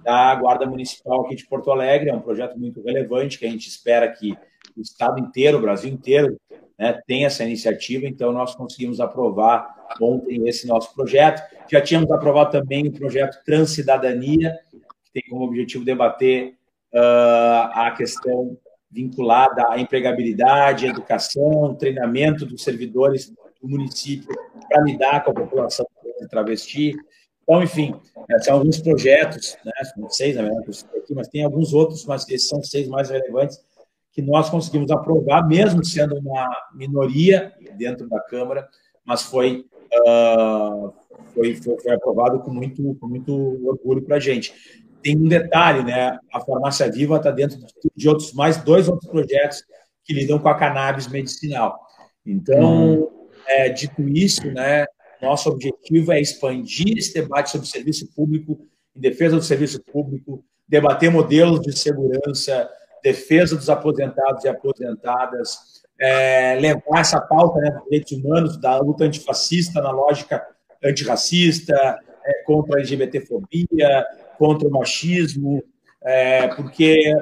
[0.04, 2.10] da Guarda Municipal aqui de Porto Alegre.
[2.10, 4.32] É um projeto muito relevante que a gente espera que
[4.76, 6.38] o Estado inteiro, o Brasil inteiro,
[6.82, 11.40] né, tem essa iniciativa, então nós conseguimos aprovar ontem esse nosso projeto.
[11.70, 14.58] Já tínhamos aprovado também o projeto Transcidadania,
[15.04, 16.56] que tem como objetivo debater
[16.92, 18.58] uh, a questão
[18.90, 24.36] vinculada à empregabilidade, educação, treinamento dos servidores do município
[24.68, 25.86] para lidar com a população
[26.32, 26.96] travesti.
[27.44, 27.94] Então, enfim,
[28.40, 29.72] são alguns projetos, né,
[30.10, 30.66] seis, na verdade,
[30.98, 33.60] aqui, mas tem alguns outros, mas esses são seis mais relevantes
[34.12, 38.68] que nós conseguimos aprovar, mesmo sendo uma minoria dentro da Câmara,
[39.06, 39.66] mas foi,
[40.08, 40.94] uh,
[41.34, 43.34] foi, foi, foi, aprovado com muito, com muito
[43.66, 44.54] orgulho para a gente.
[45.02, 46.20] Tem um detalhe, né?
[46.32, 47.58] A farmácia viva está dentro
[47.96, 49.64] de outros mais dois outros projetos
[50.04, 51.80] que lidam com a cannabis medicinal.
[52.26, 53.28] Então, hum.
[53.48, 54.86] é, dito isso, né?
[55.22, 58.60] Nosso objetivo é expandir esse debate sobre serviço público,
[58.96, 62.70] em defesa do serviço público, debater modelos de segurança,
[63.04, 69.04] defesa dos aposentados e aposentadas, é, levar essa pauta né, dos direitos humanos, da luta
[69.04, 70.44] antifascista na lógica
[70.84, 74.06] antirracista, é, contra a LGBTfobia,
[74.38, 75.64] contra o machismo,
[76.04, 77.14] é, porque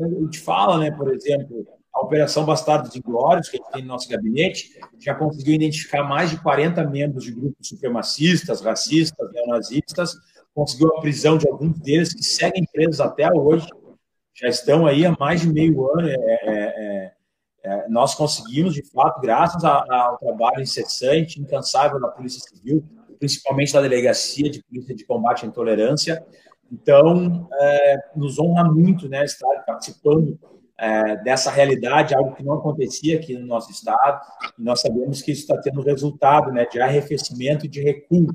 [0.00, 3.88] a gente fala, né, por exemplo, a Operação Bastardos Inglórios, que a gente tem no
[3.88, 10.14] nosso gabinete, já conseguiu identificar mais de 40 membros de grupos supremacistas, racistas, neonazistas,
[10.54, 13.68] conseguiu a prisão de alguns deles que seguem presos até hoje,
[14.40, 16.08] já estão aí há mais de meio ano.
[16.08, 17.12] É, é, é,
[17.64, 22.84] é nós conseguimos, de fato, graças ao trabalho incessante, incansável da Polícia Civil,
[23.18, 26.24] principalmente da Delegacia de Polícia de Combate à Intolerância.
[26.70, 30.38] Então, é, nos honra muito né, estar participando
[30.78, 34.20] é, dessa realidade, algo que não acontecia aqui no nosso estado.
[34.56, 38.28] E nós sabemos que isso está tendo resultado né, de arrefecimento e de recuo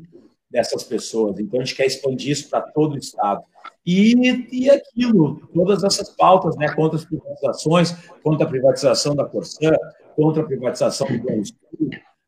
[0.50, 1.40] dessas pessoas.
[1.40, 3.44] Então, a gente quer expandir isso para todo o estado.
[3.86, 7.92] E, e aquilo, todas essas pautas, né, contra as privatizações,
[8.24, 9.74] contra a privatização da Corsã,
[10.16, 11.58] contra a privatização do Banrisul,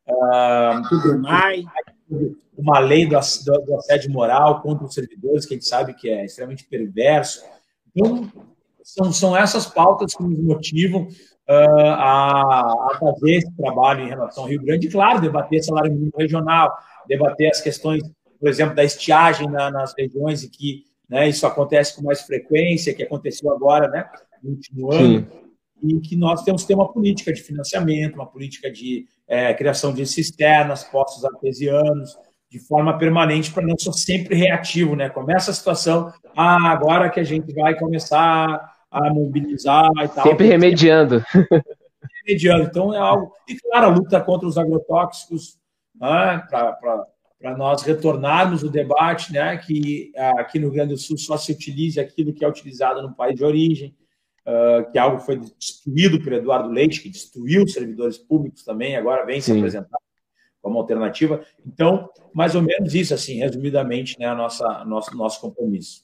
[0.08, 1.64] ah, tudo mais,
[2.58, 6.10] uma lei do, do, do, assédio moral contra os servidores, que a gente sabe que
[6.10, 7.44] é extremamente perverso.
[7.96, 8.32] Então,
[8.84, 14.44] são, são essas pautas que nos motivam uh, a, a, fazer esse trabalho em relação
[14.44, 16.72] ao Rio Grande, e, claro, debater salário mínimo regional,
[17.08, 18.04] debater as questões,
[18.40, 21.28] por exemplo, da estiagem na, nas regiões em que né?
[21.30, 24.10] Isso acontece com mais frequência, que aconteceu agora, né?
[24.44, 25.20] No último ano.
[25.20, 25.28] Sim.
[25.84, 29.94] E que nós temos que ter uma política de financiamento, uma política de é, criação
[29.94, 32.18] de cisternas, postos artesianos,
[32.50, 35.10] de forma permanente para não ser sempre reativo, né?
[35.10, 40.26] Começa a situação, ah, agora que a gente vai começar a mobilizar e tal.
[40.26, 41.24] Sempre remediando.
[42.26, 42.64] Remediando.
[42.64, 43.34] Então é algo.
[43.48, 45.58] E claro, a luta contra os agrotóxicos,
[46.00, 46.42] né?
[46.50, 47.06] para
[47.42, 49.58] nós retornarmos o debate, né?
[49.58, 53.14] Que aqui no Rio Grande do Sul só se utilize aquilo que é utilizado no
[53.14, 53.96] país de origem.
[54.48, 58.64] Uh, que é algo que foi destruído por Eduardo Leite, que destruiu os servidores públicos
[58.64, 59.54] também, agora vem Sim.
[59.54, 59.98] se apresentar
[60.66, 61.46] como alternativa.
[61.64, 66.04] Então, mais ou menos isso, assim, resumidamente, né, a nossa, nosso, nosso compromisso.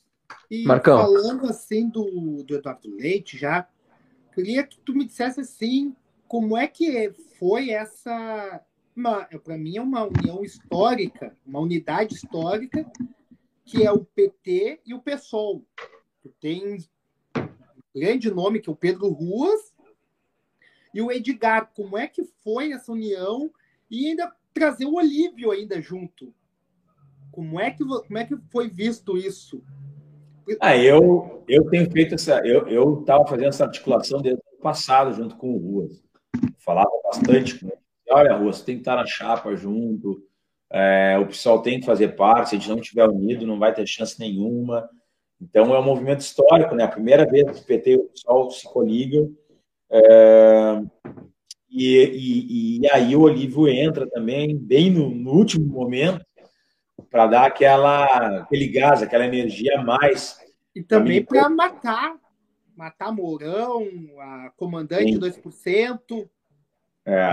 [0.50, 1.00] E Marcão.
[1.00, 3.68] falando assim do, do Eduardo Leite, já
[4.34, 5.96] queria que tu me dissesse assim,
[6.28, 8.62] como é que foi essa.
[9.44, 12.90] Para mim é uma união histórica, uma unidade histórica,
[13.66, 15.66] que é o PT e o PSOL.
[16.22, 16.90] Tu tens
[17.94, 19.74] grande nome, que é o Pedro Ruas,
[20.94, 21.72] e o Edgar.
[21.76, 23.52] Como é que foi essa união?
[23.90, 26.34] E ainda trazer o Olívio ainda junto.
[27.32, 29.64] Como é que, como é que foi visto isso?
[30.60, 32.40] Ah, eu, eu tenho feito essa.
[32.46, 36.04] Eu estava fazendo essa articulação desde o passado, junto com o Ruas.
[36.58, 37.81] Falava bastante com ele.
[38.12, 40.22] Olha, Ruas, você tem que estar na chapa junto.
[40.70, 42.50] É, o pessoal tem que fazer parte.
[42.50, 44.90] Se a gente não estiver unido, não vai ter chance nenhuma.
[45.42, 46.84] Então é um movimento histórico, né?
[46.84, 49.32] A primeira vez que o PT e o PSOL se coligam.
[49.90, 50.82] É,
[51.70, 56.24] e, e, e, aí o Olívio entra também, bem no, no último momento,
[57.10, 60.38] para dar aquela, aquele gás, aquela energia a mais.
[60.76, 62.16] E também para matar,
[62.76, 63.86] matar Mourão,
[64.20, 65.20] a comandante Sim.
[65.20, 66.30] 2%.
[67.06, 67.30] É.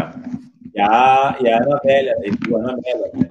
[0.74, 3.10] E a, e a Ana Velha, a Ana Velha.
[3.14, 3.30] Né?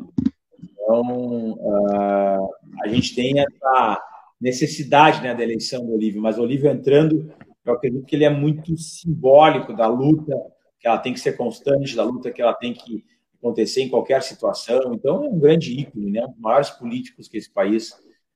[0.63, 2.49] Então, uh,
[2.81, 4.01] a gente tem essa
[4.39, 7.31] necessidade né, da eleição do Olívio, mas o Olívio entrando,
[7.65, 10.33] eu acredito que ele é muito simbólico da luta,
[10.79, 13.03] que ela tem que ser constante, da luta que ela tem que
[13.39, 14.93] acontecer em qualquer situação.
[14.93, 16.25] Então, é um grande ícone, né?
[16.25, 17.93] um dos maiores políticos que esse país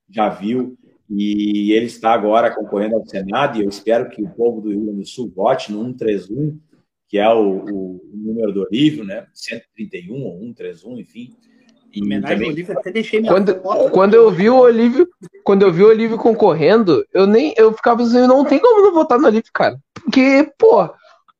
[0.09, 0.77] já viu,
[1.09, 4.85] e ele está agora concorrendo ao Senado, e eu espero que o povo do Rio
[4.85, 6.59] Grande do Sul vote no 131,
[7.11, 9.27] que é o, o, número do Olívio, né?
[9.33, 11.35] 131 ou 131, enfim,
[11.93, 12.49] e também...
[12.49, 13.53] Olívio, até deixei minha quando,
[13.91, 15.05] quando eu vi o Olívio,
[15.43, 18.93] quando eu vi o Olívio concorrendo, eu nem eu ficava assim, não tem como não
[18.93, 19.77] votar no Olívio, cara.
[19.93, 20.89] Porque, pô,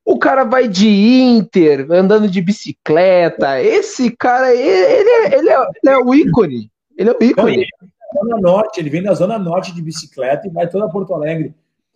[0.04, 3.62] o cara vai de Inter, andando de bicicleta.
[3.62, 6.70] Esse cara, ele, ele, é, ele, é, ele é o ícone.
[6.98, 7.66] Ele é o ícone.
[8.14, 11.56] Não, Zona Norte, ele vem da Zona Norte de bicicleta e vai toda Porto Alegre.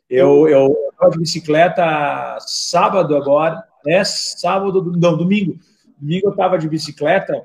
[0.09, 5.57] Eu, eu estava de bicicleta sábado agora, é sábado, não, domingo.
[5.99, 7.43] Domingo eu estava de bicicleta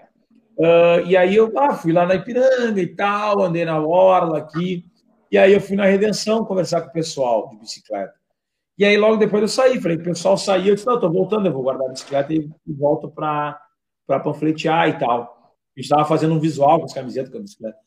[0.61, 4.85] Uh, e aí eu ah, fui lá na Ipiranga e tal, andei na orla aqui.
[5.31, 8.13] E aí eu fui na Redenção conversar com o pessoal de bicicleta.
[8.77, 11.47] E aí logo depois eu saí, falei, o pessoal saiu, eu disse, não, estou voltando,
[11.47, 13.59] eu vou guardar a bicicleta e, e volto para
[14.23, 15.23] panfletear e tal.
[15.23, 17.79] A gente estava fazendo um visual com as camisetas com a bicicleta.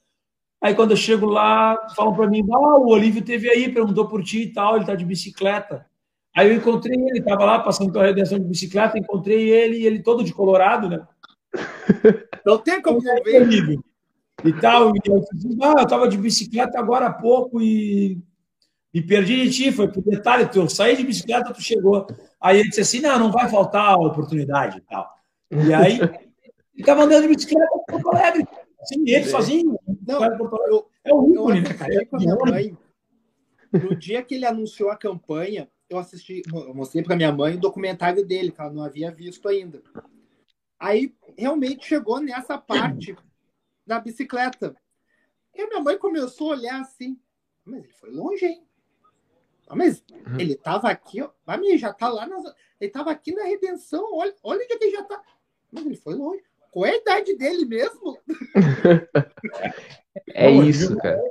[0.64, 4.24] Aí quando eu chego lá, falam para mim, ah, o Olívio teve aí, perguntou por
[4.24, 5.86] ti e tal, ele está de bicicleta.
[6.34, 10.24] Aí eu encontrei ele, estava lá passando pela redenção de bicicleta, encontrei ele, ele todo
[10.24, 11.06] de colorado, né?
[12.46, 13.78] Não tem como não ver.
[14.46, 14.92] E tal.
[14.96, 15.24] E eu,
[15.62, 18.22] ah, eu tava de bicicleta agora há pouco e
[19.02, 19.72] perdi de ti.
[19.72, 22.08] Foi por detalhe, eu saí de bicicleta, tu chegou.
[22.40, 25.10] Aí ele disse assim: não, não vai faltar a oportunidade e tal.
[25.52, 26.00] E aí,
[26.76, 28.48] ficava andando de bicicleta para Porto Alegre.
[28.82, 29.80] Assim, ele sozinho.
[30.06, 32.06] Não, eu, é o ícone, né, cara?
[32.06, 32.78] Com a minha mãe,
[33.72, 37.60] no dia que ele anunciou a campanha, eu assisti, eu mostrei para minha mãe o
[37.60, 39.82] documentário dele, que ela não havia visto ainda.
[40.80, 43.16] Aí realmente chegou nessa parte
[43.86, 44.76] da bicicleta.
[45.56, 47.20] E a minha mãe começou a olhar assim,
[47.64, 48.68] mas ele foi longe, hein?
[49.68, 50.40] Ah, mas uhum.
[50.40, 51.30] ele tava aqui, ó.
[51.46, 52.28] Mas ele já tá lá,
[52.80, 55.24] ele tava aqui na redenção, olha, olha onde é que ele já tá.
[55.72, 56.44] Mas ele foi longe.
[56.74, 58.18] Qual é a idade dele mesmo?
[60.34, 61.22] é isso, cara.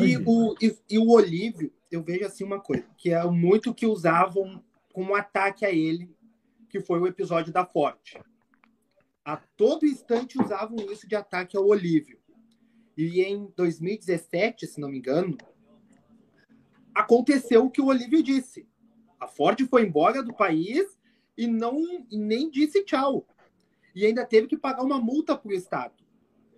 [0.00, 3.86] E o, e, e, o Olívio, eu vejo assim uma coisa, que é muito que
[3.86, 6.14] usavam como ataque a ele,
[6.68, 8.18] que foi o episódio da Forte
[9.24, 12.18] a todo instante usavam isso de ataque ao Olívio.
[12.96, 15.36] E em 2017, se não me engano,
[16.94, 18.68] aconteceu o que o Olívio disse.
[19.18, 20.98] A Ford foi embora do país
[21.36, 23.26] e não e nem disse tchau.
[23.94, 25.94] E ainda teve que pagar uma multa para o Estado.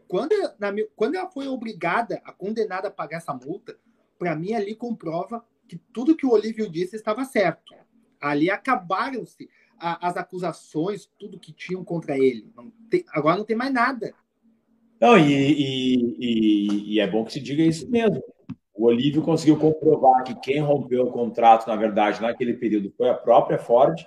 [0.09, 3.77] Quando, na, quando ela foi obrigada, a condenada a pagar essa multa,
[4.19, 7.75] para mim ali comprova que tudo que o Olívio disse estava certo.
[8.21, 12.51] Ali acabaram-se as acusações, tudo que tinham contra ele.
[12.57, 14.15] Não tem, agora não tem mais nada.
[15.01, 18.23] Não, e, e, e, e, é bom que se diga isso mesmo.
[18.75, 23.15] O Olívio conseguiu comprovar que quem rompeu o contrato, na verdade, naquele período foi a
[23.15, 24.07] própria Ford.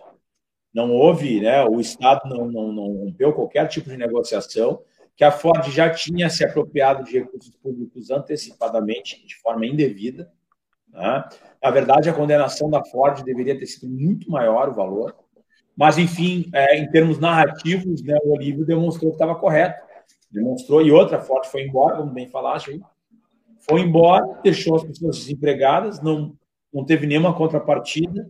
[0.73, 1.63] Não houve, né?
[1.63, 4.81] O Estado não, não, não rompeu qualquer tipo de negociação.
[5.15, 10.31] que a Ford já tinha se apropriado de recursos públicos antecipadamente, de forma indevida.
[10.91, 11.23] Né?
[11.61, 15.15] Na verdade, a condenação da Ford deveria ter sido muito maior o valor,
[15.75, 19.81] mas, enfim, é, em termos narrativos, né, o Olívio demonstrou que estava correto.
[20.29, 22.81] Demonstrou, e outra, a Ford foi embora, como bem falaste aí,
[23.61, 26.35] foi embora, deixou as pessoas desempregadas, não,
[26.73, 28.29] não teve nenhuma contrapartida,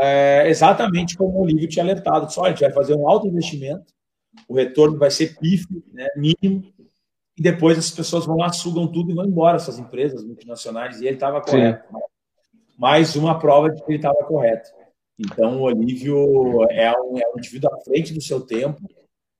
[0.00, 2.32] é, exatamente como o Olívio tinha alertado.
[2.32, 3.84] Só a gente vai fazer um alto investimento,
[4.48, 6.72] o retorno vai ser pífio, né, mínimo,
[7.36, 11.06] e depois as pessoas vão lá, sugam tudo e vão embora, essas empresas multinacionais, e
[11.06, 11.84] ele estava correto.
[12.78, 14.70] Mais uma prova de que ele estava correto.
[15.18, 18.80] Então, o Olívio é um, é um indivíduo à frente do seu tempo,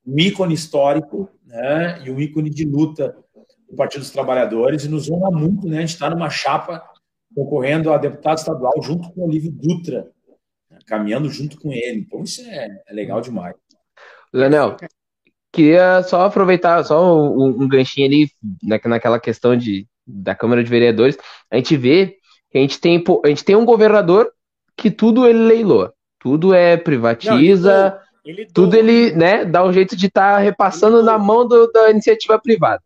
[0.06, 3.16] um ícone histórico né, e um ícone de luta
[3.68, 6.82] do Partido dos Trabalhadores, e nos honra muito né, a gente estar numa chapa
[7.34, 10.10] concorrendo a deputado estadual junto com o Olívio Dutra, né,
[10.86, 12.00] caminhando junto com ele.
[12.06, 13.54] Então, isso é, é legal demais.
[14.32, 14.76] Leonel,
[15.52, 18.30] queria só aproveitar só um, um ganchinho ali
[18.62, 21.16] naquela questão de, da Câmara de Vereadores.
[21.50, 22.16] A gente vê
[22.50, 24.30] que a gente tem, a gente tem um governador
[24.76, 29.72] que tudo ele leiloa, tudo é privatiza, Não, ele ele tudo ele né, dá um
[29.72, 32.82] jeito de estar tá repassando na mão do, da iniciativa privada.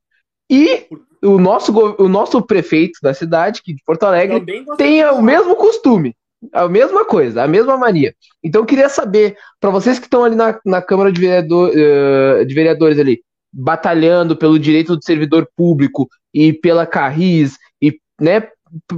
[0.48, 0.86] E
[1.22, 4.44] o nosso, o nosso prefeito da cidade, que de Porto Alegre,
[4.76, 6.14] tem o mesmo costume.
[6.52, 8.14] A mesma coisa, a mesma mania.
[8.42, 12.44] Então eu queria saber, para vocês que estão ali na, na Câmara de, Vereador, uh,
[12.46, 13.20] de Vereadores ali,
[13.52, 18.48] batalhando pelo direito do servidor público e pela Carris, e né,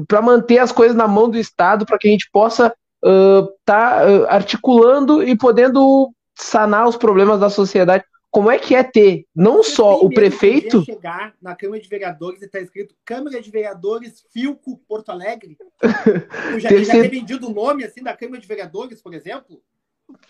[0.07, 3.49] para manter as coisas na mão do Estado, para que a gente possa estar uh,
[3.65, 9.27] tá, uh, articulando e podendo sanar os problemas da sociedade como é que é ter
[9.37, 10.83] não Você só o prefeito.
[10.87, 15.59] chegar na Câmara de Vereadores e está escrito Câmara de Vereadores Filco Porto Alegre?
[16.59, 19.61] já, ter já ter vendido o nome assim da Câmara de Vereadores, por exemplo?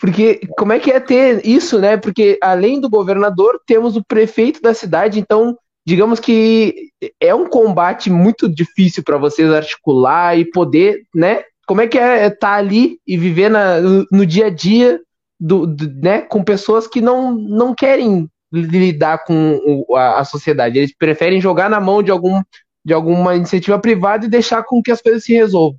[0.01, 1.97] Porque como é que é ter isso, né?
[1.97, 8.11] Porque além do governador, temos o prefeito da cidade, então digamos que é um combate
[8.11, 11.45] muito difícil para vocês articular e poder, né?
[11.69, 15.01] Como é que é estar tá ali e viver na, no dia a dia
[15.43, 20.79] do, do, né, com pessoas que não, não querem lidar com o, a, a, sociedade.
[20.79, 22.41] Eles preferem jogar na mão de, algum,
[22.85, 25.77] de alguma iniciativa privada e deixar com que as coisas se resolvam.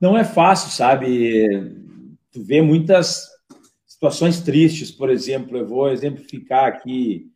[0.00, 1.72] Não é fácil, sabe?
[2.32, 3.28] Tu vê muitas
[3.86, 7.30] situações tristes, por exemplo, eu vou exemplificar aqui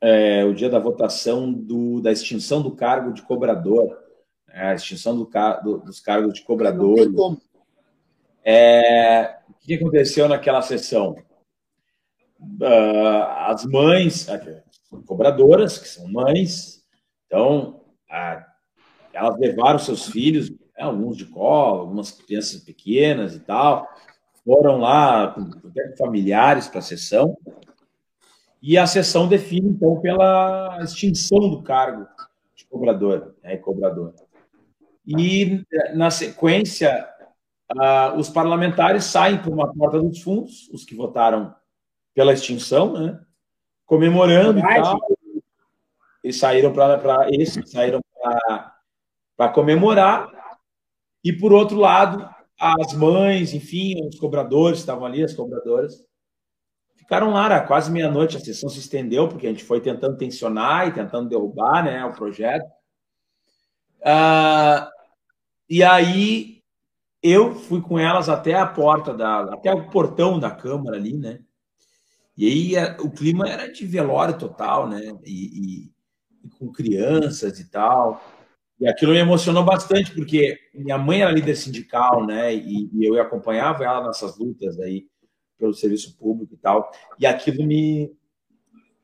[0.00, 3.98] é, o dia da votação do, da extinção do cargo de cobrador,
[4.48, 5.28] né, a extinção do,
[5.62, 7.36] do, dos cargos de cobrador.
[8.48, 11.16] É, o que aconteceu naquela sessão?
[12.40, 14.28] Uh, as mães,
[15.04, 16.84] cobradoras, que são mães,
[17.26, 17.80] então
[19.12, 23.88] elas levaram seus filhos, né, alguns de colo, algumas crianças pequenas e tal,
[24.44, 25.34] foram lá
[25.98, 27.36] familiares para a sessão,
[28.62, 32.06] e a sessão define, então, pela extinção do cargo
[32.54, 34.14] de cobrador, né, cobrador.
[35.04, 37.08] E, na sequência,
[37.72, 41.54] uh, os parlamentares saem por uma porta dos fundos, os que votaram
[42.14, 43.20] pela extinção, né?
[43.84, 44.98] comemorando e tal.
[46.24, 48.00] E saíram para esses saíram
[49.36, 50.28] para comemorar.
[51.22, 56.04] E por outro lado, as mães, enfim, os cobradores estavam ali, as cobradoras,
[56.96, 60.88] ficaram lá, era quase meia-noite, a sessão se estendeu, porque a gente foi tentando tensionar
[60.88, 62.66] e tentando derrubar né, o projeto.
[64.00, 64.90] Uh,
[65.68, 66.55] e aí
[67.26, 71.40] eu fui com elas até a porta da, até o portão da câmara ali, né?
[72.36, 75.16] E aí o clima era de velório total, né?
[75.24, 75.92] E, e,
[76.44, 78.22] e, com crianças e tal.
[78.78, 82.54] E aquilo me emocionou bastante porque minha mãe era líder sindical, né?
[82.54, 85.06] E, e eu acompanhava ela nessas lutas aí
[85.58, 86.90] pelo serviço público e tal.
[87.18, 88.12] E aquilo me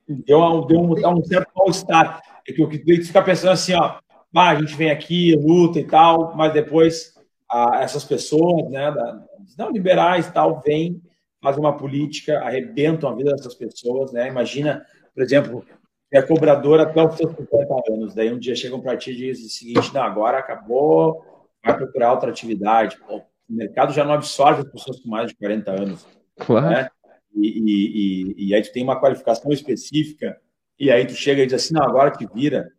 [0.07, 2.21] deu, deu um, um certo mal-estar.
[2.47, 2.69] É que eu
[3.03, 3.99] ficar pensando assim, ó,
[4.35, 7.15] ah, a gente vem aqui, luta e tal, mas depois
[7.53, 9.23] a essas pessoas, né, da,
[9.59, 11.03] não liberais tal, vêm,
[11.43, 14.29] fazem uma política, arrebentam a vida dessas pessoas, né?
[14.29, 15.65] Imagina, por exemplo,
[16.11, 19.47] é cobradora até os seus 50 anos, daí um dia chegam para ti e dizem
[19.47, 21.25] o seguinte, não, agora acabou,
[21.65, 22.97] vai procurar outra atividade.
[23.07, 26.07] Pô, o mercado já não absorve as pessoas com mais de 40 anos.
[26.39, 26.71] Claro.
[26.71, 26.89] Né?
[27.35, 30.39] E, e, e, e aí tu tem uma qualificação específica,
[30.79, 32.71] e aí tu chega e diz assim, não, agora que vira,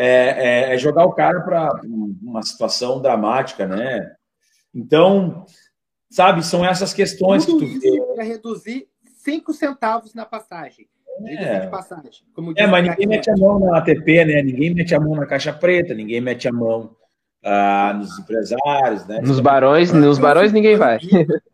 [0.00, 1.80] é, é, é jogar o cara para
[2.22, 4.14] uma situação dramática, né?
[4.74, 5.44] Então,
[6.08, 8.14] sabe, são essas questões Tudo que tu vê.
[8.14, 10.88] Para reduzir cinco centavos na passagem.
[11.26, 12.24] É, passagem,
[12.56, 14.42] é mas ninguém mete a mão na ATP, né?
[14.42, 16.96] Ninguém mete a mão na caixa preta, ninguém mete a mão
[17.44, 19.20] ah, nos empresários, né?
[19.20, 20.98] Nos barões, nos barões ninguém vai.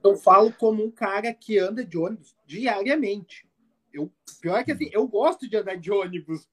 [0.05, 3.45] Eu falo como um cara que anda de ônibus diariamente.
[3.93, 4.09] Eu,
[4.41, 6.49] pior é que assim, eu gosto de andar de ônibus.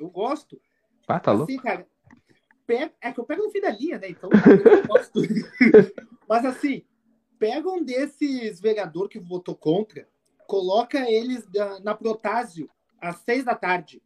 [0.00, 0.58] Eu gosto.
[1.06, 1.52] Ah, tá louco.
[1.52, 1.86] Assim, cara,
[3.00, 4.10] é que eu pego no fim da linha, né?
[4.10, 4.28] Então.
[6.28, 6.84] Mas assim,
[7.38, 10.08] pega um desses vereador que votou contra,
[10.46, 11.46] coloca eles
[11.82, 12.68] na Protásio
[13.00, 14.02] às seis da tarde.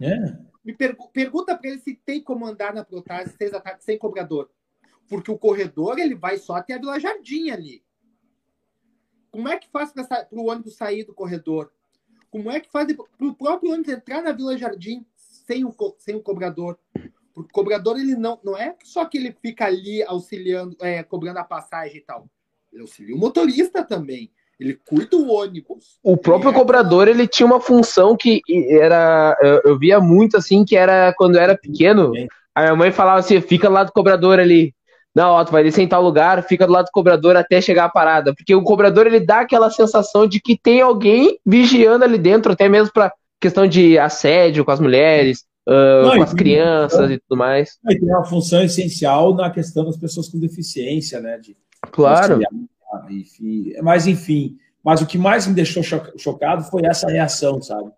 [0.00, 0.36] É.
[0.64, 3.82] Me pergu pergunta para ele se tem como andar na Protásio às seis da tarde
[3.82, 4.50] sem cobrador.
[5.08, 7.82] Porque o corredor ele vai só até a Vila Jardim ali.
[9.30, 11.72] Como é que faz para o ônibus sair do corredor?
[12.30, 15.06] Como é que faz para o próprio ônibus entrar na Vila Jardim
[15.46, 16.78] sem o, sem o cobrador?
[17.34, 21.38] Porque o cobrador ele não, não é só que ele fica ali auxiliando, é, cobrando
[21.38, 22.26] a passagem e tal.
[22.72, 24.30] Ele auxilia o motorista também.
[24.58, 25.98] Ele cuida do ônibus.
[26.02, 26.54] O próprio é...
[26.54, 31.36] cobrador ele tinha uma função que era eu, eu, via muito assim que era quando
[31.36, 32.12] eu era pequeno.
[32.54, 34.74] A minha mãe falava assim: fica lá do cobrador ali.
[35.14, 37.84] Não, ó, tu vai descer em tal lugar, fica do lado do cobrador até chegar
[37.84, 38.34] a parada.
[38.34, 42.68] Porque o cobrador ele dá aquela sensação de que tem alguém vigiando ali dentro, até
[42.68, 43.12] mesmo para
[43.42, 47.78] questão de assédio com as mulheres, uh, Não, com as crianças e tudo mais.
[47.90, 51.38] E tem uma função essencial na questão das pessoas com deficiência, né?
[51.38, 51.56] De,
[51.90, 52.40] claro.
[53.10, 55.82] Enfim, mas, enfim, mas o que mais me deixou
[56.16, 57.90] chocado foi essa reação, sabe?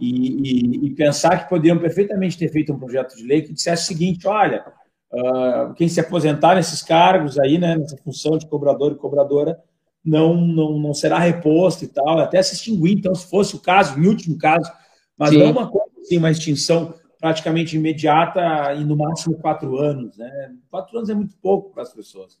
[0.00, 3.84] E, e, e pensar que poderiam perfeitamente ter feito um projeto de lei que dissesse
[3.84, 4.64] o seguinte: olha
[5.10, 9.58] Uh, quem se aposentar nesses cargos aí, né, nessa função de cobrador e cobradora,
[10.04, 13.98] não, não, não será reposto e tal, até se extinguir, então, se fosse o caso,
[13.98, 14.70] em último caso,
[15.18, 15.38] mas Sim.
[15.38, 20.54] não uma coisa assim, uma extinção praticamente imediata e no máximo quatro anos, né?
[20.70, 22.38] Quatro anos é muito pouco para as pessoas.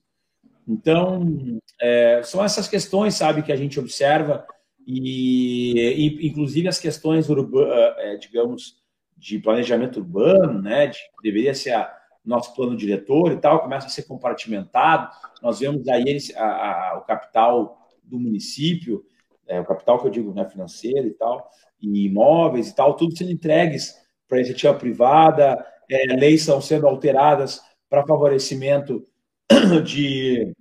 [0.66, 4.46] Então, é, são essas questões, sabe, que a gente observa
[4.86, 8.76] e, e inclusive as questões, urbanas, é, digamos,
[9.16, 11.92] de planejamento urbano, né, de, deveria ser a,
[12.24, 15.10] nosso plano diretor e tal, começa a ser compartimentado.
[15.42, 19.04] Nós vemos aí a, a, o capital do município,
[19.46, 21.50] é, o capital que eu digo né, financeiro e tal,
[21.80, 23.94] e imóveis e tal, tudo sendo entregues
[24.28, 29.04] para a iniciativa privada, é, leis estão sendo alteradas para favorecimento
[29.84, 30.52] de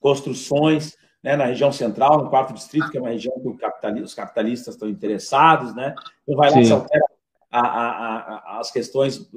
[0.00, 3.48] construções né, na região central, no quarto distrito, que é uma região que
[4.00, 5.94] os capitalistas estão interessados, né?
[6.22, 6.64] Então vai lá, Sim.
[6.64, 7.04] se altera
[7.50, 9.28] a, a, a, as questões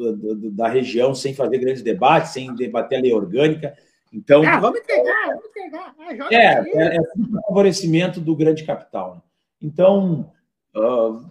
[0.54, 3.74] da região sem fazer grandes debates, sem debater a lei orgânica.
[4.14, 5.96] Então, ah, vamos entregar, vamos entregar.
[5.98, 9.16] Ah, é, é, é um favorecimento do grande capital.
[9.16, 9.22] Né?
[9.62, 10.32] Então,
[10.76, 11.30] uh,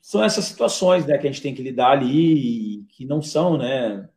[0.00, 3.56] são essas situações né, que a gente tem que lidar ali e que não são,
[3.56, 4.08] né?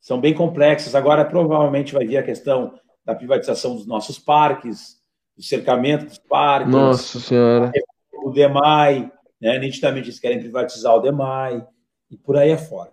[0.00, 0.94] São bem complexas.
[0.94, 5.00] Agora, provavelmente vai vir a questão da privatização dos nossos parques,
[5.36, 6.72] do cercamento dos parques.
[6.72, 7.70] Nossa Senhora.
[8.12, 9.58] O DEMAI, né?
[9.58, 11.64] Nitidamente eles querem privatizar o DEMAI
[12.10, 12.92] e por aí afora.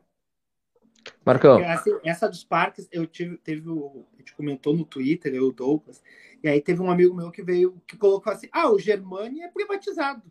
[1.26, 1.60] Marcão.
[1.60, 5.54] Essa, essa dos parques, eu tive, teve o, a gente comentou no Twitter, eu, o
[5.54, 6.02] Douglas,
[6.44, 9.50] e aí teve um amigo meu que veio, que colocou assim, ah, o Germania é
[9.50, 10.22] privatizado.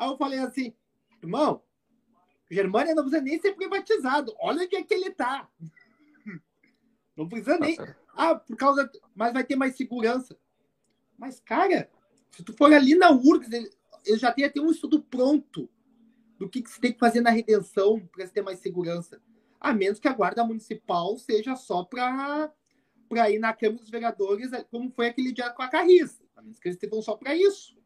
[0.00, 0.72] Aí eu falei assim,
[1.22, 1.62] irmão,
[2.50, 5.46] Germania não precisa nem ser privatizado, olha onde é que ele tá.
[7.14, 7.76] Não precisa nem.
[8.16, 8.90] Ah, por causa.
[9.14, 10.38] Mas vai ter mais segurança.
[11.18, 11.90] Mas, cara,
[12.30, 13.76] se tu for ali na URGS,
[14.06, 15.68] eu já tenho até um estudo pronto
[16.38, 19.20] do que, que se tem que fazer na redenção para ter mais segurança.
[19.60, 22.50] A menos que a guarda municipal seja só para
[23.28, 26.24] ir na Câmara dos Vereadores, como foi aquele dia com a Carriça.
[26.34, 27.78] A menos que eles estejam só para isso.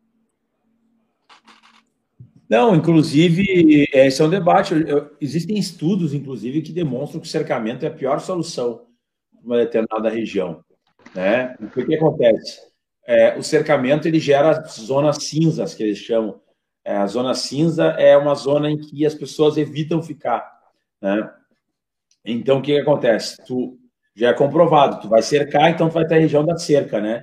[2.49, 4.75] Não, inclusive, esse é um debate.
[5.21, 8.87] Existem estudos, inclusive, que demonstram que o cercamento é a pior solução
[9.33, 10.63] para uma determinada região.
[11.15, 11.57] Né?
[11.61, 12.75] O que, que acontece?
[13.07, 16.41] é, o cercamento ele gera zonas cinzas, que eles chamam.
[16.85, 20.47] É, a zona cinza é uma zona em que as pessoas evitam ficar.
[21.01, 21.31] Né?
[22.25, 23.43] Então, o que, que acontece?
[23.47, 23.79] Tu
[24.15, 27.23] já é comprovado, tu vai cercar, então tu vai ter a região da cerca, né?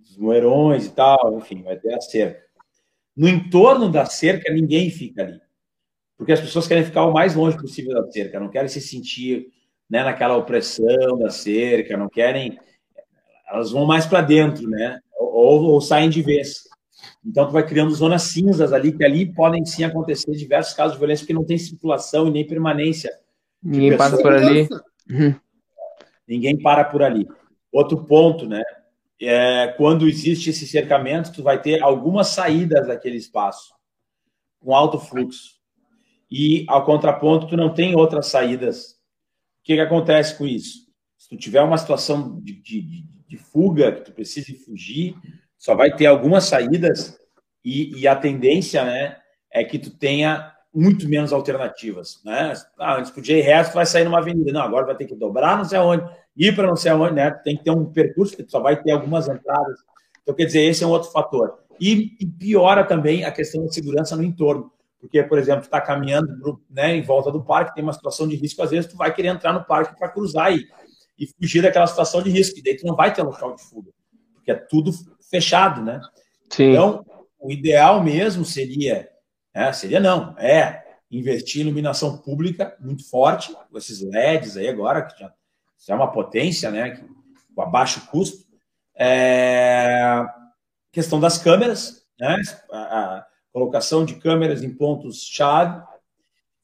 [0.00, 2.40] Os moerões e tal, enfim, vai ter a cerca.
[3.18, 5.40] No entorno da cerca, ninguém fica ali.
[6.16, 9.48] Porque as pessoas querem ficar o mais longe possível da cerca, não querem se sentir
[9.90, 12.58] né, naquela opressão da cerca, não querem.
[13.50, 15.00] Elas vão mais para dentro, né?
[15.38, 16.68] ou, ou saem de vez.
[17.24, 20.98] Então, tu vai criando zonas cinzas ali, que ali podem sim acontecer diversos casos de
[20.98, 23.10] violência, porque não tem circulação e nem permanência.
[23.62, 24.68] Ninguém passa por ali.
[25.10, 25.34] Uhum.
[26.26, 27.26] Ninguém para por ali.
[27.72, 28.62] Outro ponto, né?
[29.20, 33.72] É, quando existe esse cercamento, tu vai ter algumas saídas daquele espaço,
[34.60, 35.58] com alto fluxo.
[36.30, 38.92] E, ao contraponto, tu não tem outras saídas.
[39.60, 40.86] O que, que acontece com isso?
[41.16, 45.16] Se tu tiver uma situação de, de, de fuga, que tu precise fugir,
[45.58, 47.18] só vai ter algumas saídas
[47.64, 49.16] e, e, a tendência, né,
[49.52, 52.52] é que tu tenha muito menos alternativas, né?
[52.78, 54.52] Ah, antes podia ir reto, vai sair numa avenida.
[54.52, 56.08] Não, agora vai ter que dobrar não sei aonde,
[56.38, 57.30] ir para não sei aonde, né?
[57.30, 59.78] Tem que ter um percurso que só vai ter algumas entradas.
[60.22, 61.58] Então, quer dizer, esse é um outro fator.
[61.80, 64.70] e, e piora também a questão da segurança no entorno.
[65.00, 68.62] Porque, por exemplo, está caminhando né, em volta do parque, tem uma situação de risco,
[68.62, 70.66] às vezes tu vai querer entrar no parque para cruzar e,
[71.18, 73.92] e fugir daquela situação de risco, e daí tu não vai ter local de fuga,
[74.34, 74.90] porque é tudo
[75.30, 76.00] fechado, né?
[76.50, 76.70] Sim.
[76.70, 77.06] Então,
[77.38, 79.08] o ideal mesmo seria,
[79.54, 85.02] é, seria não, é investir em iluminação pública muito forte, com esses LEDs aí agora,
[85.02, 85.32] que já,
[85.86, 87.02] já é uma potência, né?
[87.54, 88.46] Com baixo custo.
[88.96, 90.24] É,
[90.92, 92.36] questão das câmeras, né?
[92.72, 95.82] A colocação de câmeras em pontos-chave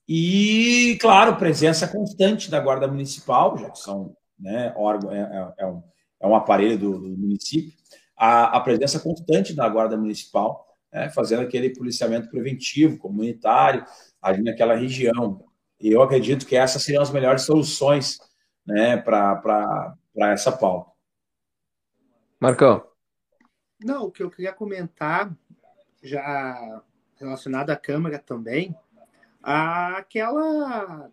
[0.08, 5.66] e, claro, presença constante da Guarda Municipal, já que são né, órgão, é, é, é
[5.66, 5.82] um,
[6.20, 7.72] é um aparelho do, do município,
[8.16, 13.84] a, a, presença constante da Guarda Municipal, né, fazendo aquele policiamento preventivo, comunitário,
[14.20, 15.42] ali naquela região.
[15.80, 18.18] E eu acredito que essas seriam as melhores soluções
[18.66, 20.90] né, para essa pauta.
[22.40, 22.86] Marcão.
[23.82, 25.34] Não, o que eu queria comentar,
[26.02, 26.82] já
[27.16, 28.74] relacionado à Câmara também,
[29.42, 31.10] aquela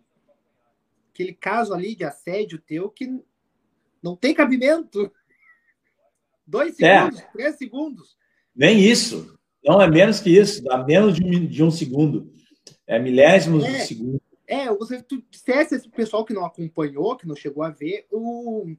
[1.12, 3.22] aquele caso ali de assédio teu que
[4.02, 5.12] não tem cabimento.
[6.46, 6.98] Dois é.
[7.00, 7.28] segundos, é.
[7.32, 8.16] três segundos.
[8.54, 9.38] Nem isso.
[9.64, 12.32] Não é menos que isso, dá menos de um, de um segundo.
[12.86, 14.21] É milésimos é, de segundo.
[14.52, 18.76] É, você tu dissesse esse pessoal que não acompanhou, que não chegou a ver, o.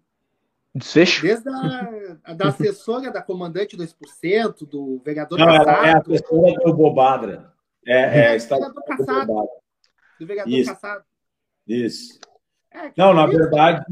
[0.75, 1.23] Desfecho?
[1.23, 1.49] Desde
[2.23, 5.85] a da assessora da comandante 2%, do vereador Não, Cassado.
[5.85, 7.51] é a assessora do Bobadra.
[7.87, 8.55] É, é, é está...
[8.57, 9.33] do vereador Cassado.
[10.19, 10.69] Do vereador Isso.
[10.69, 11.03] Cassado.
[11.67, 12.19] Isso.
[12.71, 13.83] É, não, na verdade,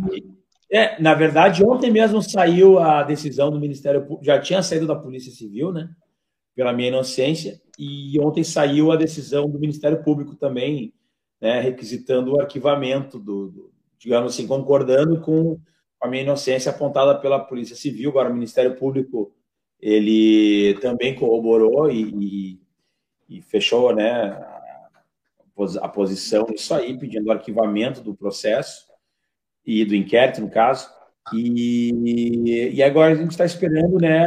[0.71, 4.95] é, na verdade, ontem mesmo saiu a decisão do Ministério Público, já tinha saído da
[4.95, 5.89] Polícia Civil, né?
[6.53, 10.93] Pela minha inocência, e ontem saiu a decisão do Ministério Público também,
[11.41, 15.59] né, requisitando o arquivamento do, do, digamos assim, concordando com
[15.99, 18.11] a minha inocência apontada pela Polícia Civil.
[18.11, 19.33] Agora, o Ministério Público
[19.79, 22.59] ele também corroborou e,
[23.29, 24.39] e, e fechou, né,
[25.81, 28.87] a posição nisso aí, pedindo o arquivamento do processo
[29.65, 30.89] e do inquérito, no caso.
[31.33, 34.25] E, e agora a gente está esperando né,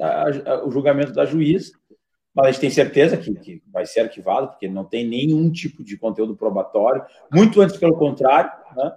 [0.00, 1.72] a, a, o julgamento da juíza,
[2.34, 5.82] mas a gente tem certeza que, que vai ser arquivado, porque não tem nenhum tipo
[5.82, 8.92] de conteúdo probatório, muito antes pelo contrário, né?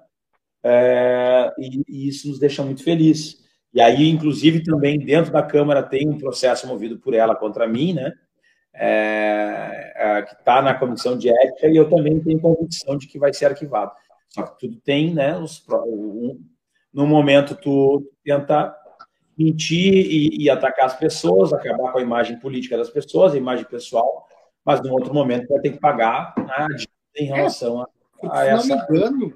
[0.66, 3.44] É, e, e, isso nos deixa muito felizes.
[3.74, 7.94] E aí, inclusive, também dentro da Câmara tem um processo movido por ela contra mim,
[7.94, 8.14] né?
[8.74, 13.20] é, é, que está na comissão de ética e eu também tenho convicção de que
[13.20, 13.92] vai ser arquivado.
[14.30, 15.38] Só que tudo tem, né?
[15.38, 16.44] Os, um,
[16.92, 18.76] no momento tu tenta
[19.38, 23.66] mentir e, e, atacar as pessoas, acabar com a imagem política das pessoas, a imagem
[23.66, 24.28] pessoal,
[24.64, 26.68] mas no outro momento vai ter que pagar a
[27.16, 27.90] em relação a,
[28.32, 28.64] a essa.
[28.64, 29.34] Se não me engano,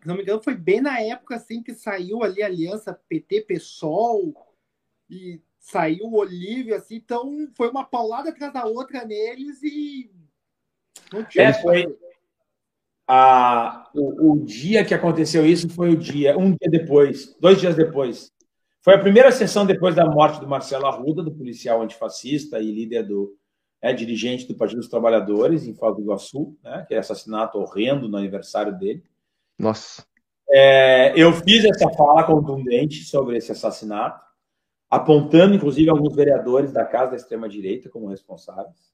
[0.00, 4.34] se não me engano, foi bem na época assim que saiu ali a aliança PT-PSOL
[5.08, 10.10] e saiu o Olívio, assim, então foi uma paulada atrás da outra neles e
[11.12, 11.44] não tinha.
[11.44, 11.98] É, foi,
[13.06, 17.74] a, o, o, dia que aconteceu isso foi o dia, um dia depois, dois dias
[17.74, 18.32] depois.
[18.82, 23.06] Foi a primeira sessão depois da morte do Marcelo Arruda, do policial antifascista e líder
[23.06, 23.36] do
[23.82, 28.08] é, dirigente do Partido dos Trabalhadores em Foz do Iguaçu, né, que é assassinato horrendo
[28.08, 29.02] no aniversário dele.
[29.58, 30.04] Nossa.
[30.50, 34.30] É, eu fiz essa fala contundente sobre esse assassinato
[34.90, 38.92] apontando, inclusive, alguns vereadores da casa da extrema-direita como responsáveis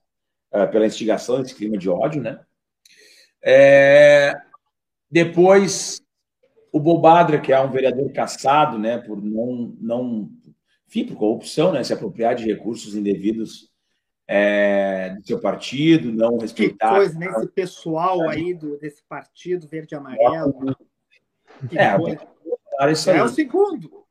[0.53, 2.39] uh, pela instigação desse clima de ódio, né?
[3.43, 4.33] É...
[5.09, 5.99] Depois,
[6.71, 10.29] o Bobadra, que é um vereador caçado, né, por não, não
[10.87, 13.69] enfim, por corrupção, né, se apropriar de recursos indevidos
[14.27, 16.89] é, do seu partido, não respeitar...
[16.89, 20.75] Que coisa, né, esse pessoal aí do, desse partido verde e amarelo.
[21.69, 23.11] Que é, coisa.
[23.11, 24.03] é o segundo.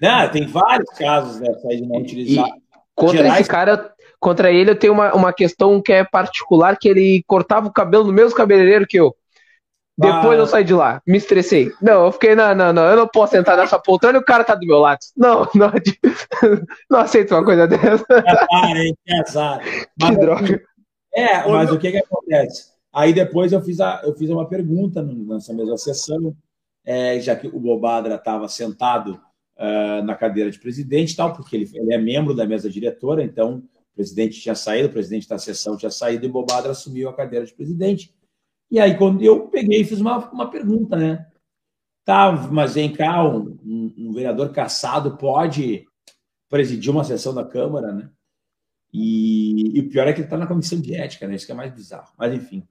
[0.00, 2.48] Não, tem vários casos dessa aí de não utilizar.
[2.48, 2.52] E
[2.94, 3.40] contra Gerais...
[3.40, 7.68] esse cara, contra ele, eu tenho uma, uma questão que é particular, que ele cortava
[7.68, 9.14] o cabelo no mesmo cabeleireiro que eu.
[10.00, 10.42] Depois ah.
[10.42, 11.70] eu saí de lá, me estressei.
[11.80, 14.42] Não, eu fiquei, não, não, não, eu não posso entrar nessa poltrona e o cara
[14.42, 15.00] tá do meu lado.
[15.14, 15.70] Não, não,
[16.90, 18.04] não aceito uma coisa dessa.
[18.08, 18.96] azar, hein?
[19.04, 19.60] Que azar.
[20.00, 20.62] Mas, que droga.
[21.14, 22.70] É, mas o que que acontece?
[22.92, 26.34] Aí depois eu fiz, a, eu fiz uma pergunta nessa mesma sessão,
[26.84, 29.20] é, já que o Bobadra estava sentado
[29.58, 33.58] uh, na cadeira de presidente, tal, porque ele, ele, é membro da mesa diretora, então
[33.92, 37.44] o presidente tinha saído, o presidente da sessão tinha saído e Bobadra assumiu a cadeira
[37.44, 38.14] de presidente.
[38.70, 41.26] E aí, quando eu peguei e fiz uma, uma pergunta, né?
[42.04, 45.86] Tá, mas vem cá, um, um, um vereador caçado pode
[46.48, 48.10] presidir uma sessão da Câmara, né?
[48.92, 51.34] E, e, o pior é que ele está na comissão de ética, né?
[51.34, 52.12] Isso que é mais bizarro.
[52.18, 52.66] Mas enfim.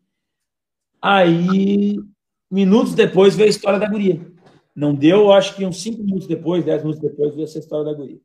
[1.01, 1.97] Aí,
[2.51, 4.19] minutos depois, veio a história da guria.
[4.75, 7.93] Não deu, acho que uns cinco minutos depois, dez minutos depois, veio essa história da
[7.93, 8.19] guria.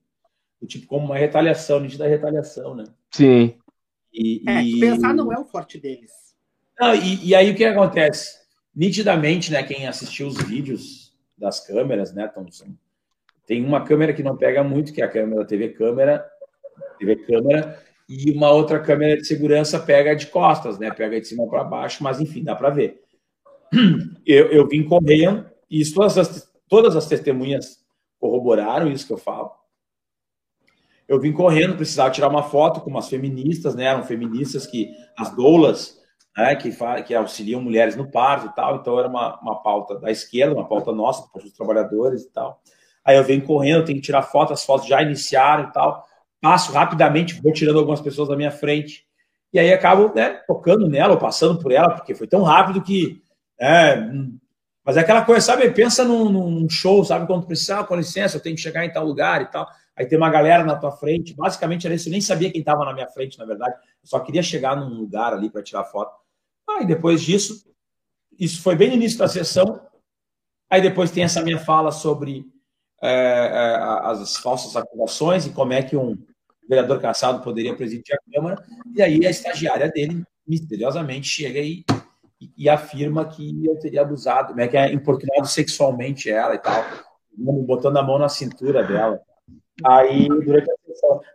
[0.66, 2.84] tipo, como uma retaliação, nítida retaliação, né?
[3.12, 3.54] Sim.
[4.12, 4.80] E, é, e...
[4.80, 6.10] pensar não é o forte deles.
[6.80, 8.38] Não, e, e, aí o que acontece?
[8.74, 12.74] Nitidamente, né, quem assistiu os vídeos das câmeras, né, Thompson,
[13.46, 16.26] tem uma câmera que não pega muito, que é a câmera TV câmera,
[16.98, 21.48] TV câmera, e uma outra câmera de segurança pega de costas, né, pega de cima
[21.48, 23.02] para baixo, mas enfim, dá para ver.
[24.26, 27.84] Eu, eu vim correndo, e todas as, todas as testemunhas
[28.18, 29.50] corroboraram isso que eu falo.
[31.06, 33.84] Eu vim correndo, precisava tirar uma foto com umas feministas, né?
[33.84, 36.00] Eram feministas que, as doulas,
[36.36, 36.56] né?
[36.56, 36.70] que,
[37.06, 38.76] que auxiliam mulheres no parto e tal.
[38.76, 42.60] Então era uma, uma pauta da esquerda, uma pauta nossa, para os trabalhadores e tal.
[43.04, 46.04] Aí eu venho correndo, tenho que tirar foto, as fotos já iniciaram e tal.
[46.40, 49.04] Passo rapidamente, vou tirando algumas pessoas da minha frente.
[49.52, 53.22] E aí acabo né, tocando nela ou passando por ela, porque foi tão rápido que.
[53.60, 53.96] É,
[54.84, 55.70] mas é aquela coisa, sabe?
[55.70, 57.26] Pensa num, num show, sabe?
[57.26, 59.66] Quando precisa, ah, com licença, eu tenho que chegar em tal lugar e tal
[59.96, 61.34] aí tem uma galera na tua frente.
[61.34, 63.74] Basicamente era isso, eu nem sabia quem estava na minha frente, na verdade.
[63.74, 66.23] Eu só queria chegar num lugar ali para tirar foto.
[66.68, 67.64] Aí depois disso,
[68.38, 69.80] isso foi bem no início da sessão.
[70.70, 72.46] Aí depois tem essa minha fala sobre
[73.02, 76.16] é, é, as falsas acusações e como é que um
[76.68, 78.64] vereador caçado poderia presidir a Câmara.
[78.94, 81.84] E aí a estagiária dele, misteriosamente, chega e,
[82.56, 86.84] e, afirma que eu teria abusado, como é que é importunado sexualmente ela e tal,
[87.36, 89.20] botando a mão na cintura dela.
[89.84, 90.83] Aí, durante a.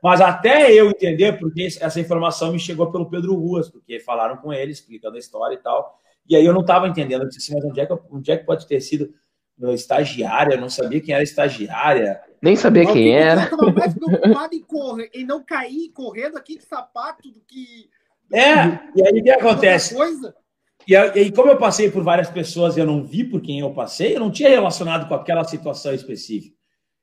[0.01, 4.53] Mas até eu entender, porque essa informação me chegou pelo Pedro Ruas, porque falaram com
[4.53, 5.99] ele, explicando a história e tal.
[6.27, 7.23] E aí eu não estava entendendo.
[7.23, 9.13] Eu disse assim, mas onde é, que, onde é que pode ter sido
[9.73, 10.55] estagiária?
[10.55, 12.21] Eu não sabia quem era estagiária.
[12.41, 13.41] Nem sabia não, quem era.
[13.41, 17.89] Eu estava mais preocupado em, correr, em não cair correndo aqui de sapato do que.
[18.31, 19.95] É, e aí o que acontece?
[19.95, 20.35] Coisa.
[20.87, 23.73] E aí, como eu passei por várias pessoas e eu não vi por quem eu
[23.73, 26.58] passei, eu não tinha relacionado com aquela situação específica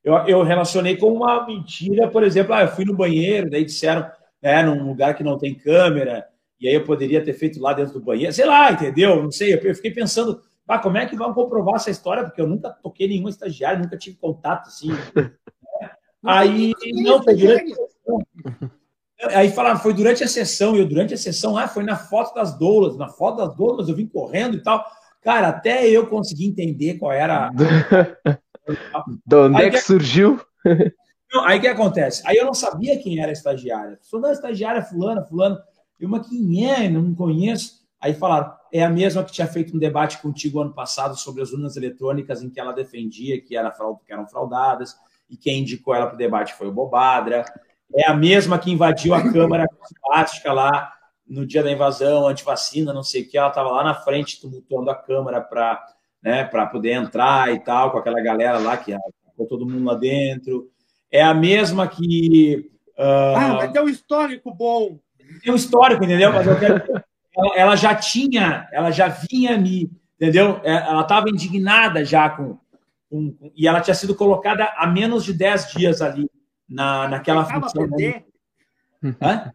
[0.07, 4.09] eu, eu relacionei com uma mentira, por exemplo, ah, eu fui no banheiro, daí disseram,
[4.41, 6.25] é, num lugar que não tem câmera,
[6.61, 9.21] e aí eu poderia ter feito lá dentro do banheiro, sei lá, entendeu?
[9.21, 12.23] Não sei, eu fiquei pensando, ah, como é que vão comprovar essa história?
[12.23, 14.93] Porque eu nunca toquei nenhum estagiário, nunca tive contato assim.
[14.93, 15.33] Né?
[16.25, 18.27] Aí, não, foi durante a sessão.
[19.35, 22.33] Aí falaram, foi durante a sessão, e eu durante a sessão, ah, foi na foto
[22.33, 24.87] das doulas, na foto das doulas, eu vim correndo e tal.
[25.21, 27.51] Cara, até eu consegui entender qual era
[29.27, 30.41] De onde é que, que surgiu?
[31.33, 32.23] Não, aí o que acontece?
[32.27, 33.99] Aí eu não sabia quem era a estagiária.
[34.01, 35.59] Sou da estagiária fulana, fulano.
[35.99, 36.89] Eu, mas quem é?
[36.89, 37.85] Não conheço.
[38.01, 41.51] Aí falaram, é a mesma que tinha feito um debate contigo ano passado sobre as
[41.53, 44.95] urnas eletrônicas, em que ela defendia que, era fraude, que eram fraudadas,
[45.29, 47.45] e quem indicou ela para o debate foi o Bobadra.
[47.95, 49.67] É a mesma que invadiu a Câmara
[50.03, 50.93] Plástica lá
[51.27, 53.37] no dia da invasão, antivacina, não sei o que.
[53.37, 55.83] Ela estava lá na frente, tumultuando a Câmara para
[56.27, 58.93] né, para poder entrar e tal, com aquela galera lá que
[59.31, 60.69] ficou todo mundo lá dentro.
[61.09, 62.69] É a mesma que.
[62.99, 64.99] Uh, ah, vai ter um histórico bom.
[65.41, 66.33] Tem um histórico, entendeu?
[66.33, 66.83] Mas eu quero,
[67.37, 69.89] ela, ela, já tinha, ela já vinha me.
[70.17, 70.61] Entendeu?
[70.65, 72.59] É, ela estava indignada já com,
[73.09, 76.29] com, com, E ela tinha sido colocada há menos de 10 dias ali,
[76.69, 77.89] na, naquela função.
[77.89, 78.27] Perder.
[79.23, 79.53] Hã?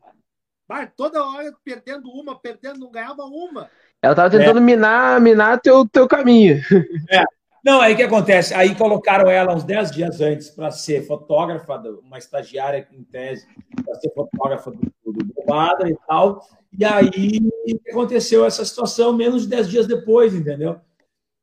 [0.65, 3.69] Vai, toda hora perdendo uma, perdendo, não ganhava uma.
[4.01, 4.61] Ela tava tentando é.
[4.61, 6.59] minar, minar teu, teu caminho.
[7.09, 7.23] É.
[7.63, 8.55] Não, aí o que acontece?
[8.55, 13.45] Aí colocaram ela uns 10 dias antes para ser fotógrafa, uma estagiária em tese,
[13.85, 16.43] para ser fotógrafa do, do Bobada e tal.
[16.77, 17.39] E aí
[17.87, 20.79] aconteceu essa situação menos de 10 dias depois, entendeu?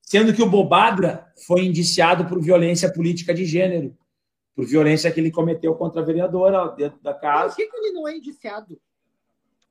[0.02, 3.96] Sendo que o Bobadra foi indiciado por violência política de gênero,
[4.56, 7.54] por violência que ele cometeu contra a vereadora dentro da casa.
[7.54, 8.76] Por que, que ele não é indiciado?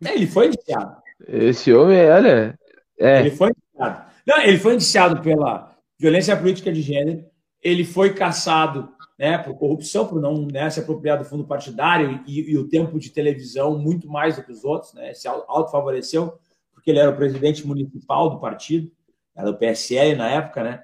[0.05, 1.01] É, ele foi indiciado.
[1.27, 2.57] Esse homem, olha,
[2.99, 3.19] é.
[3.21, 4.05] Ele foi indiciado.
[4.25, 7.25] Não, ele foi indiciado pela violência política de gênero,
[7.61, 12.51] ele foi caçado né, por corrupção, por não né, se apropriar do fundo partidário e,
[12.51, 16.37] e, o tempo de televisão muito mais do que os outros, né, se autofavoreceu,
[16.73, 18.91] porque ele era o presidente municipal do partido,
[19.35, 20.83] era do PSL na época, né?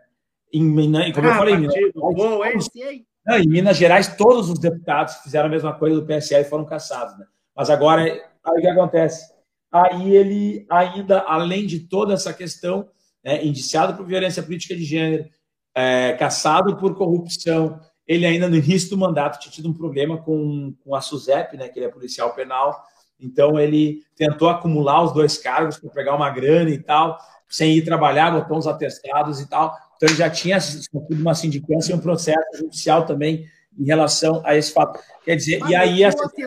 [0.52, 1.58] Em, em, como ah, eu falei,
[1.96, 2.70] bom, todos,
[3.26, 6.66] não, em Minas Gerais, todos os deputados fizeram a mesma coisa do PSL e foram
[6.66, 7.18] caçados.
[7.18, 7.26] Né?
[7.56, 9.33] Mas agora, aí o que acontece?
[9.74, 12.88] Aí ele ainda, além de toda essa questão,
[13.24, 15.26] né, indiciado por violência política de gênero,
[15.76, 20.76] é, caçado por corrupção, ele ainda no início do mandato tinha tido um problema com,
[20.84, 22.84] com a SUSEP, né, que ele é policial penal,
[23.20, 27.18] então ele tentou acumular os dois cargos para pegar uma grana e tal,
[27.50, 31.94] sem ir trabalhar, botou uns atestados e tal, então ele já tinha sofrido uma sindicância
[31.94, 33.48] e um processo judicial também
[33.78, 35.00] em relação a esse fato.
[35.24, 36.44] Quer dizer, Mas e aí essa que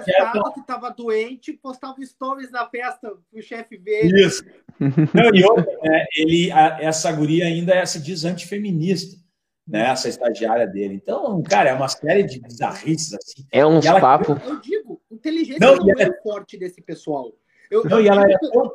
[0.60, 4.06] estava doente postava stories na festa o chefe ver.
[4.14, 4.44] Isso.
[4.78, 9.16] Não, e outra, né, ele, a, essa guria ainda é, se diz antifeminista.
[9.66, 10.94] né, essa estagiária dele.
[10.94, 13.44] Então, cara, é uma série de bizarrices assim.
[13.50, 14.00] É uns ela...
[14.00, 14.40] papo.
[14.44, 16.14] Eu digo, inteligência não, não é ela...
[16.22, 17.32] forte desse pessoal.
[17.70, 18.72] Eu, não, e ela era tão...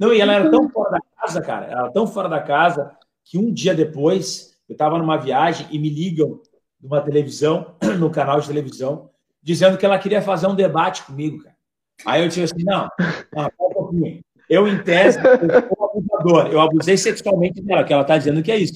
[0.00, 2.96] Não, e ela era tão fora da casa, cara, ela era tão fora da casa
[3.24, 6.40] que um dia depois eu estava numa viagem e me ligam
[6.82, 9.10] numa televisão, no canal de televisão,
[9.42, 11.56] dizendo que ela queria fazer um debate comigo, cara.
[12.04, 12.88] Aí eu disse assim, não,
[13.34, 14.20] não um pouquinho.
[14.48, 16.46] Eu, em tese, eu sou abusador.
[16.52, 18.74] Eu abusei sexualmente dela, que ela está dizendo que é isso.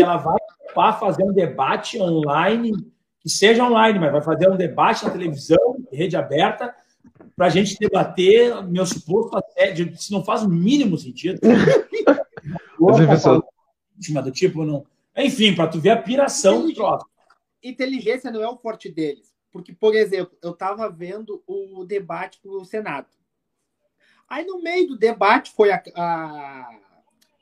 [0.00, 2.72] Ela vai fazer um debate online,
[3.20, 6.74] que seja online, mas vai fazer um debate na televisão, rede aberta,
[7.36, 11.40] para a gente debater meu suposto assédio, se não faz o mínimo sentido.
[13.96, 14.84] Vítima do tipo, não.
[15.16, 17.06] Enfim, para tu ver a piração do troço.
[17.64, 19.34] Inteligência não é o forte deles.
[19.50, 23.08] Porque, por exemplo, eu estava vendo o debate para o Senado.
[24.28, 26.80] Aí, no meio do debate, foi a, a,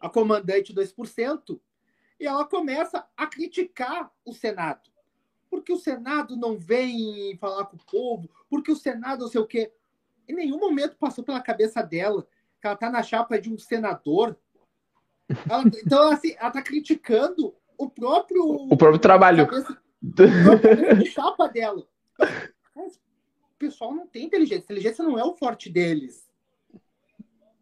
[0.01, 1.61] a comandante 2%,
[2.21, 4.91] e ela começa a criticar o Senado.
[5.51, 9.47] Porque o Senado não vem falar com o povo, porque o Senado não sei o
[9.47, 9.73] quê.
[10.29, 12.27] Em nenhum momento passou pela cabeça dela
[12.61, 14.39] que ela está na chapa de um senador.
[15.51, 18.45] Ela, então, assim, ela está criticando o próprio.
[18.45, 19.47] O próprio trabalho.
[19.49, 21.83] Cabeça, o próprio chapa dela.
[22.75, 24.65] Mas, o pessoal não tem inteligência.
[24.65, 26.27] Inteligência não é o forte deles.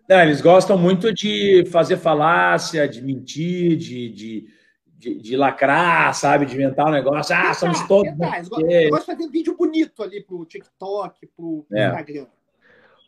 [0.08, 4.48] Não, eles gostam muito de fazer falácia, de mentir, de, de,
[4.86, 6.46] de, de lacrar, sabe?
[6.46, 7.34] De inventar um negócio.
[7.36, 8.10] Ah, somos todos.
[8.10, 8.38] Tentar.
[8.38, 11.86] Eles gostam de fazer vídeo bonito ali pro TikTok, pro é.
[11.86, 12.26] Instagram.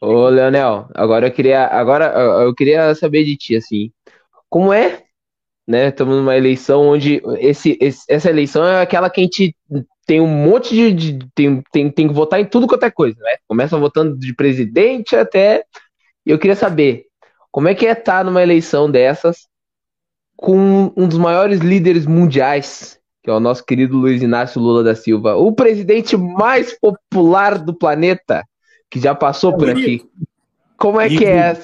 [0.01, 2.07] Ô, Leonel, agora eu queria, agora
[2.45, 3.93] eu queria saber de ti, assim,
[4.51, 5.02] como é,
[5.67, 5.89] né?
[5.89, 9.55] Estamos numa eleição onde esse, esse, essa eleição é aquela que a gente
[10.07, 13.17] tem um monte de, de tem, tem, tem que votar em tudo quanto é coisa,
[13.21, 13.37] né?
[13.47, 15.65] Começa votando de presidente até
[16.27, 17.05] e eu queria saber
[17.51, 19.47] como é que é estar numa eleição dessas
[20.37, 24.95] com um dos maiores líderes mundiais, que é o nosso querido Luiz Inácio Lula da
[24.95, 28.43] Silva, o presidente mais popular do planeta,
[28.91, 30.05] que já passou por aqui.
[30.77, 31.57] Como é que é?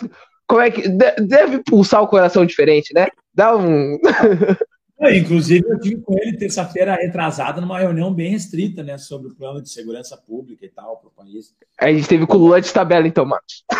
[0.47, 3.09] Como é que deve pulsar o coração diferente, né?
[3.39, 3.97] Dá um
[5.01, 9.35] É, inclusive, eu tive com ele terça-feira retrasada numa reunião bem restrita, né, sobre o
[9.35, 11.55] plano de segurança pública e tal para o país.
[11.79, 13.65] A gente teve com o Lula de tabela, então, Marcos.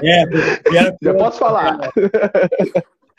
[0.00, 0.20] É,
[0.76, 0.96] era...
[1.02, 1.76] já posso falar.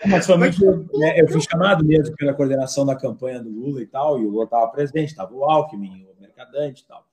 [0.08, 0.66] Mas foi muito.
[0.98, 4.30] Né, eu fui chamado mesmo pela coordenação da campanha do Lula e tal, e o
[4.30, 7.06] Lula estava presente, estava o Alckmin, o Mercadante e tal.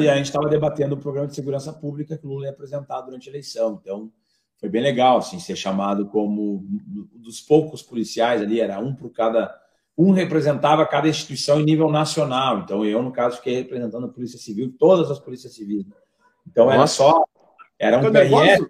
[0.00, 3.02] E a gente estava debatendo o programa de segurança pública que o Lula ia apresentar
[3.02, 3.78] durante a eleição.
[3.82, 4.10] Então,
[4.60, 6.64] foi bem legal assim ser chamado como
[7.14, 9.58] dos poucos policiais ali era um por cada
[9.96, 12.60] um representava cada instituição em nível nacional.
[12.60, 15.86] Então eu no caso fiquei representando a polícia civil todas as polícias civis
[16.46, 16.76] então Nossa.
[16.76, 17.24] era só
[17.78, 18.66] era um PRF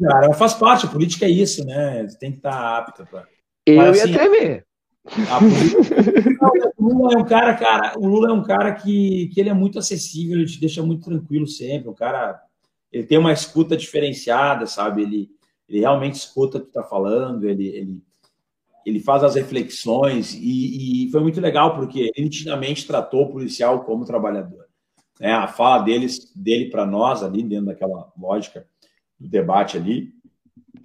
[0.00, 2.06] cara faz parte a política é isso né?
[2.06, 3.26] Você tem que estar apto para
[3.66, 4.68] eu Mas, ia assim, tremer
[6.76, 9.54] o Lula é um cara, cara, o Lula é um cara que, que ele é
[9.54, 12.38] muito acessível, ele te deixa muito tranquilo sempre, um cara
[12.92, 15.02] ele tem uma escuta diferenciada, sabe?
[15.02, 15.30] Ele,
[15.68, 18.02] ele realmente escuta o que está falando, ele, ele,
[18.84, 23.84] ele faz as reflexões e, e, foi muito legal porque ele nitidamente tratou o policial
[23.84, 24.66] como trabalhador.
[25.20, 28.66] É, a fala deles, dele para nós ali, dentro daquela lógica
[29.18, 30.12] do debate ali,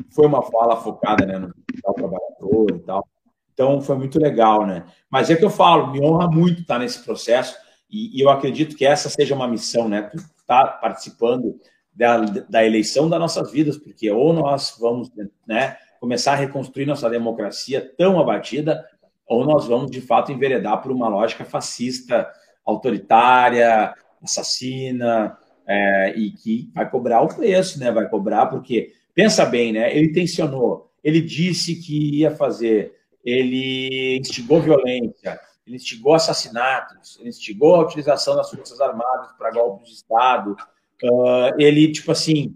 [0.10, 1.54] foi uma fala focada né, no
[1.94, 3.08] trabalhador e tal.
[3.54, 4.86] Então foi muito legal, né?
[5.10, 7.56] Mas é que eu falo, me honra muito estar nesse processo
[7.90, 10.02] e, e eu acredito que essa seja uma missão, né?
[10.02, 11.60] Tu tá participando
[11.96, 15.12] da, da eleição das nossas vidas, porque ou nós vamos
[15.48, 18.84] né, começar a reconstruir nossa democracia tão abatida,
[19.28, 22.30] ou nós vamos de fato enveredar por uma lógica fascista,
[22.66, 25.38] autoritária, assassina,
[25.68, 27.92] é, e que vai cobrar o preço, né?
[27.92, 29.96] Vai cobrar, porque, pensa bem, né?
[29.96, 37.76] Ele tensionou, ele disse que ia fazer, ele instigou violência, ele instigou assassinatos, ele instigou
[37.76, 40.56] a utilização das Forças Armadas para golpes de Estado,
[41.04, 42.56] Uh, ele, tipo assim,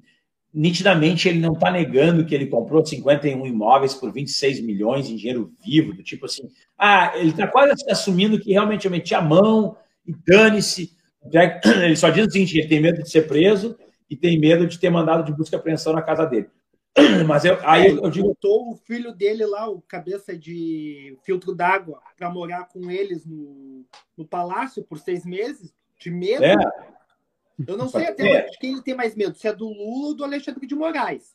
[0.53, 5.53] nitidamente ele não está negando que ele comprou 51 imóveis por 26 milhões em dinheiro
[5.63, 9.75] vivo, do tipo assim, ah, ele está quase assumindo que realmente eu meti a mão
[10.05, 10.95] e dane-se.
[11.83, 13.77] Ele só diz o seguinte: ele tem medo de ser preso
[14.09, 16.47] e tem medo de ter mandado de busca e apreensão na casa dele.
[17.27, 18.27] Mas eu, aí eu, eu digo.
[18.27, 23.85] Botou o filho dele lá, o cabeça de filtro d'água, para morar com eles no,
[24.15, 26.45] no palácio por seis meses, de medo.
[26.45, 26.55] É.
[27.65, 28.41] Eu não sei até é.
[28.49, 31.31] de quem ele tem mais medo, se é do Lula ou do Alexandre de Moraes.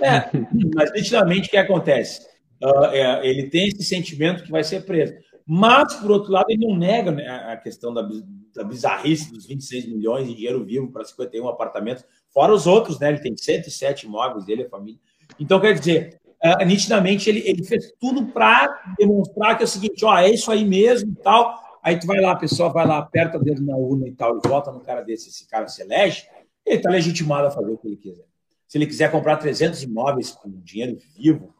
[0.00, 0.30] É,
[0.74, 2.26] mas nitidamente o que acontece?
[2.62, 5.14] Uh, é, ele tem esse sentimento que vai ser preso.
[5.46, 8.06] Mas, por outro lado, ele não nega né, a questão da,
[8.54, 13.10] da bizarrice dos 26 milhões de dinheiro vivo para 51 apartamentos, fora os outros, né?
[13.10, 14.98] Ele tem 107 imóveis dele, a família.
[15.38, 20.04] Então, quer dizer, uh, nitidamente ele, ele fez tudo para demonstrar que é o seguinte,
[20.04, 21.65] ó, é isso aí mesmo e tal.
[21.86, 24.36] Aí tu vai lá, a pessoa vai lá, aperta o dedo na urna e tal,
[24.36, 26.26] e vota no cara desse, esse cara se elege,
[26.66, 28.24] ele está legitimado a fazer o que ele quiser.
[28.66, 31.54] Se ele quiser comprar 300 imóveis com dinheiro vivo,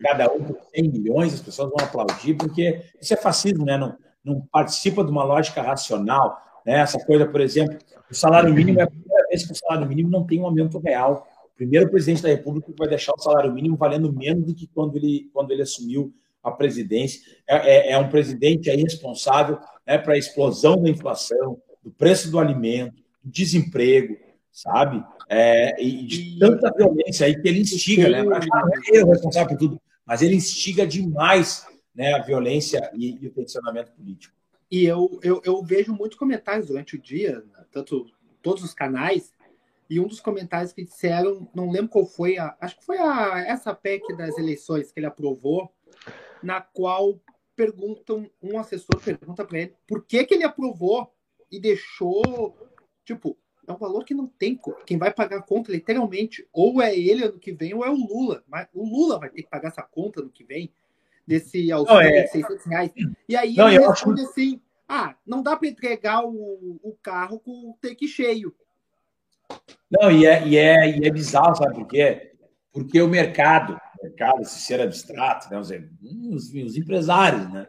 [0.00, 3.76] cada um por 100 milhões, as pessoas vão aplaudir, porque isso é fascismo, né?
[3.76, 6.40] Não, não participa de uma lógica racional.
[6.64, 6.74] Né?
[6.78, 7.76] Essa coisa, por exemplo,
[8.08, 10.78] o salário mínimo é a primeira vez que o salário mínimo não tem um aumento
[10.78, 11.26] real.
[11.44, 14.94] O primeiro presidente da República vai deixar o salário mínimo valendo menos do que quando
[14.94, 17.20] ele, quando ele assumiu a presidência.
[17.48, 22.30] É, é, é um presidente aí responsável né, para a explosão da inflação, do preço
[22.30, 24.16] do alimento, do desemprego,
[24.50, 25.04] sabe?
[25.28, 28.22] É, e de tanta violência aí que ele instiga, né?
[28.22, 28.40] Não é
[28.88, 33.30] ele o responsável por tudo, mas ele instiga demais né, a violência e, e o
[33.30, 34.34] tensionamento político.
[34.70, 38.06] E eu, eu, eu, vejo muitos comentários durante o dia, tanto
[38.40, 39.34] todos os canais,
[39.88, 43.44] e um dos comentários que disseram, não lembro qual foi, a, acho que foi a,
[43.46, 45.70] essa PEC das eleições que ele aprovou,
[46.42, 47.20] na qual
[47.54, 51.12] perguntam, um assessor pergunta para ele por que, que ele aprovou
[51.50, 52.56] e deixou,
[53.04, 53.36] tipo,
[53.66, 54.58] é um valor que não tem.
[54.86, 57.94] Quem vai pagar a conta, literalmente, ou é ele ano que vem, ou é o
[57.94, 58.42] Lula.
[58.48, 60.72] Mas o Lula vai ter que pagar essa conta ano que vem,
[61.26, 62.22] desse auxílio é...
[62.22, 62.92] de 600 reais.
[63.28, 64.30] E aí não, ele responde acho...
[64.30, 68.54] assim: ah, não dá para entregar o, o carro com o take cheio.
[69.90, 72.32] Não, e é, e, é, e é bizarro, sabe por quê?
[72.72, 77.66] Porque o mercado, mercado, esse ser abstrato, né, os, os empresários, né,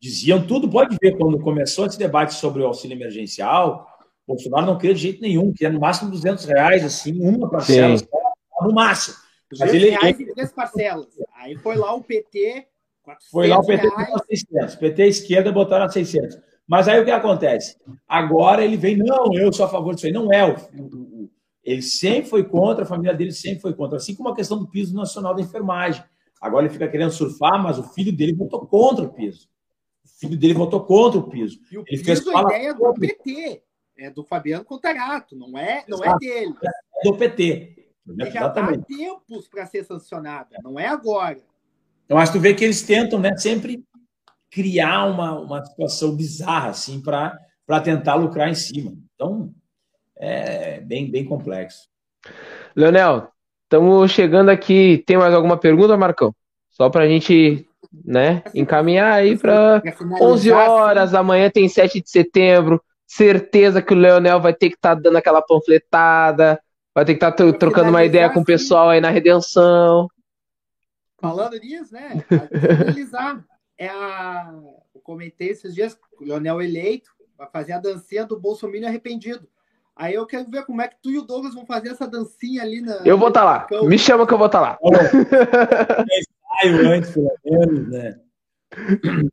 [0.00, 0.68] diziam tudo.
[0.68, 3.86] Pode ver, quando começou esse debate sobre o auxílio emergencial,
[4.26, 8.06] Bolsonaro não queria de jeito nenhum, queria no máximo 200 reais, assim, uma parcela, Sim.
[8.60, 9.16] no máximo.
[9.58, 11.08] Mas ele, reais em três parcelas.
[11.36, 12.66] Aí foi lá o PT.
[13.30, 14.76] Foi lá o PT com 600.
[14.76, 16.38] PT esquerda botaram a 600.
[16.66, 17.76] Mas aí o que acontece?
[18.08, 20.12] Agora ele vem, não, eu sou a favor disso aí.
[20.12, 20.44] Não é.
[20.46, 21.21] O, o,
[21.64, 23.96] ele sempre foi contra, a família dele sempre foi contra.
[23.96, 26.02] Assim como a questão do piso nacional da enfermagem.
[26.40, 29.48] Agora ele fica querendo surfar, mas o filho dele votou contra o piso.
[30.04, 31.60] O filho dele votou contra o piso.
[31.70, 33.62] E o ele piso é a ideia do PT
[33.96, 36.54] é do Fabiano Contarato, não é, não é dele.
[36.62, 37.92] É do PT.
[38.08, 41.40] Ele já está há tempos para ser sancionado, não é agora.
[42.04, 43.84] Então, acho que tu vê que eles tentam né, sempre
[44.50, 48.92] criar uma, uma situação bizarra assim para tentar lucrar em cima.
[49.14, 49.54] Então,
[50.24, 51.88] é bem, bem complexo.
[52.76, 53.28] Leonel,
[53.64, 55.02] estamos chegando aqui.
[55.06, 56.34] Tem mais alguma pergunta, Marcão?
[56.70, 57.68] Só para a gente
[58.04, 59.82] né, encaminhar aí para
[60.20, 61.14] 11 horas.
[61.14, 65.18] Amanhã tem 7 de setembro certeza que o Leonel vai ter que estar tá dando
[65.18, 66.58] aquela panfletada,
[66.94, 70.08] vai ter que estar tá trocando uma ideia com o pessoal aí na redenção.
[71.20, 72.24] Falando nisso, né?
[72.78, 73.44] Finalizar.
[73.76, 74.54] É a...
[74.94, 79.46] Eu comentei esses dias, o Leonel eleito vai fazer a dancinha do Bolsonaro arrependido.
[79.96, 82.62] Aí eu quero ver como é que tu e o Douglas vão fazer essa dancinha
[82.62, 82.96] ali na.
[83.04, 83.86] Eu vou estar tá lá.
[83.86, 85.98] Me chama que eu vou estar tá lá.
[86.64, 88.18] antes, pelo menos, né?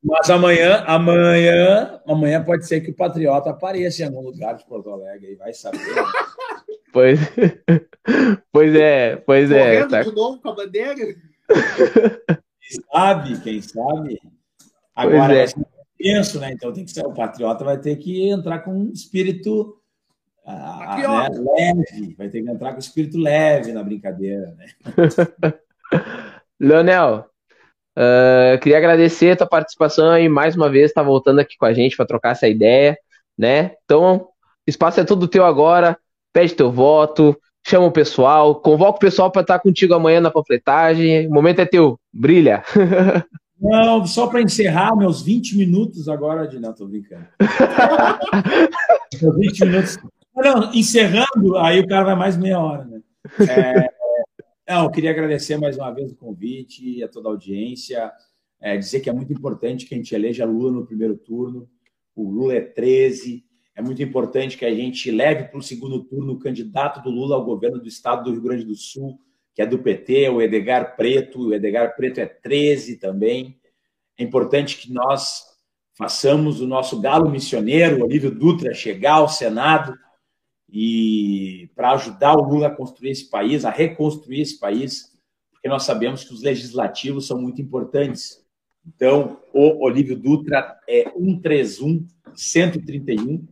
[0.04, 4.90] Mas amanhã, amanhã, amanhã pode ser que o Patriota apareça em algum lugar de Porto
[4.90, 5.80] Alegre, vai saber.
[6.92, 7.20] Pois,
[8.52, 9.86] pois é, pois é.
[9.86, 10.02] Tá...
[10.02, 10.96] de novo com a bandeira?
[10.96, 14.20] Quem sabe, quem sabe.
[14.96, 15.44] Agora é.
[15.44, 15.48] é
[15.98, 16.52] penso, né?
[16.52, 19.79] Então tem que ser o Patriota vai ter que entrar com um espírito
[20.50, 21.40] ah, né?
[21.58, 24.66] leve, vai ter que entrar com espírito leve na brincadeira, né?
[26.60, 27.30] Leonel,
[27.98, 31.66] Uh, queria agradecer a tua participação e mais uma vez estar tá voltando aqui com
[31.66, 32.98] a gente para trocar essa ideia,
[33.38, 33.72] né?
[33.84, 34.30] Então,
[34.66, 35.98] o espaço é todo teu agora.
[36.32, 37.38] Pede teu voto,
[37.68, 41.28] chama o pessoal, convoca o pessoal para estar tá contigo amanhã na panfletagem.
[41.28, 42.64] O momento é teu, brilha.
[43.60, 46.58] Não, só para encerrar meus 20 minutos agora de.
[46.58, 47.26] Não, tô brincando.
[49.38, 49.98] 20 minutos.
[50.42, 53.02] Não, encerrando, aí o cara vai mais meia hora, né?
[53.42, 53.90] É,
[54.74, 58.12] não, eu queria agradecer mais uma vez o convite a toda a audiência.
[58.62, 61.70] É, dizer que é muito importante que a gente eleja Lula no primeiro turno.
[62.16, 63.44] O Lula é 13.
[63.76, 67.36] É muito importante que a gente leve para o segundo turno o candidato do Lula
[67.36, 69.20] ao governo do estado do Rio Grande do Sul,
[69.56, 71.48] que é do PT, o Edgar Preto.
[71.48, 73.60] O Edgar Preto é 13 também.
[74.18, 75.46] É importante que nós
[75.98, 79.98] façamos o nosso galo missioneiro, Olívio Dutra, chegar ao Senado
[80.72, 85.18] e para ajudar o Lula a construir esse país, a reconstruir esse país,
[85.52, 88.46] porque nós sabemos que os legislativos são muito importantes.
[88.86, 93.48] Então, o Olívio Dutra é 131 131.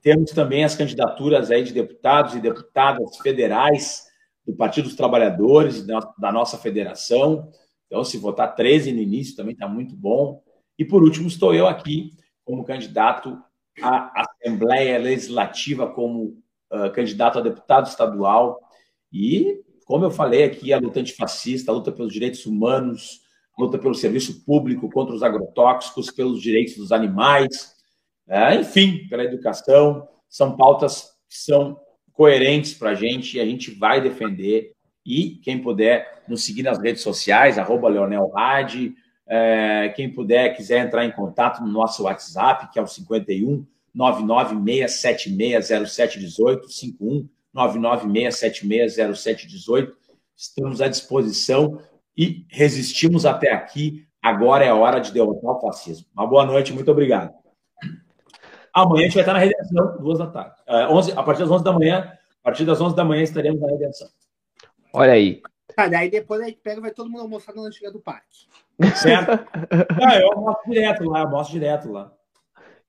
[0.00, 4.06] Temos também as candidaturas aí de deputados e deputadas federais
[4.46, 7.50] do Partido dos Trabalhadores, da nossa federação.
[7.86, 10.42] Então, se votar 13 no início, também está muito bom.
[10.78, 12.12] E, por último, estou eu aqui
[12.44, 13.38] como candidato
[13.82, 16.40] à Assembleia Legislativa como
[16.72, 18.60] uh, candidato a deputado estadual.
[19.12, 23.22] E como eu falei aqui, a luta antifascista, a luta pelos direitos humanos,
[23.58, 27.74] a luta pelo serviço público contra os agrotóxicos, pelos direitos dos animais,
[28.28, 31.80] é, enfim, pela educação, são pautas que são
[32.12, 34.72] coerentes para a gente e a gente vai defender.
[35.06, 38.94] E quem puder nos seguir nas redes sociais, arroba Leonel Hadi,
[39.26, 43.64] é, quem puder, quiser entrar em contato no nosso WhatsApp, que é o 51
[43.96, 49.92] 996760718, 51 996760718.
[50.36, 51.80] Estamos à disposição
[52.16, 54.06] e resistimos até aqui.
[54.22, 56.06] Agora é a hora de derrotar o fascismo.
[56.14, 57.32] Uma boa noite, muito obrigado.
[58.72, 60.54] Amanhã a gente vai estar na redenção, duas da tarde.
[60.66, 62.12] É, 11, a partir das 11 da manhã,
[62.42, 64.08] a partir das 11 da manhã estaremos na redenção.
[64.92, 65.42] Olha aí.
[65.74, 68.46] Tá, daí depois a gente pega vai todo mundo almoçar na lancheira do parque.
[68.96, 69.30] Certo?
[70.02, 72.12] ah, eu almoço direto lá, eu almoço direto lá.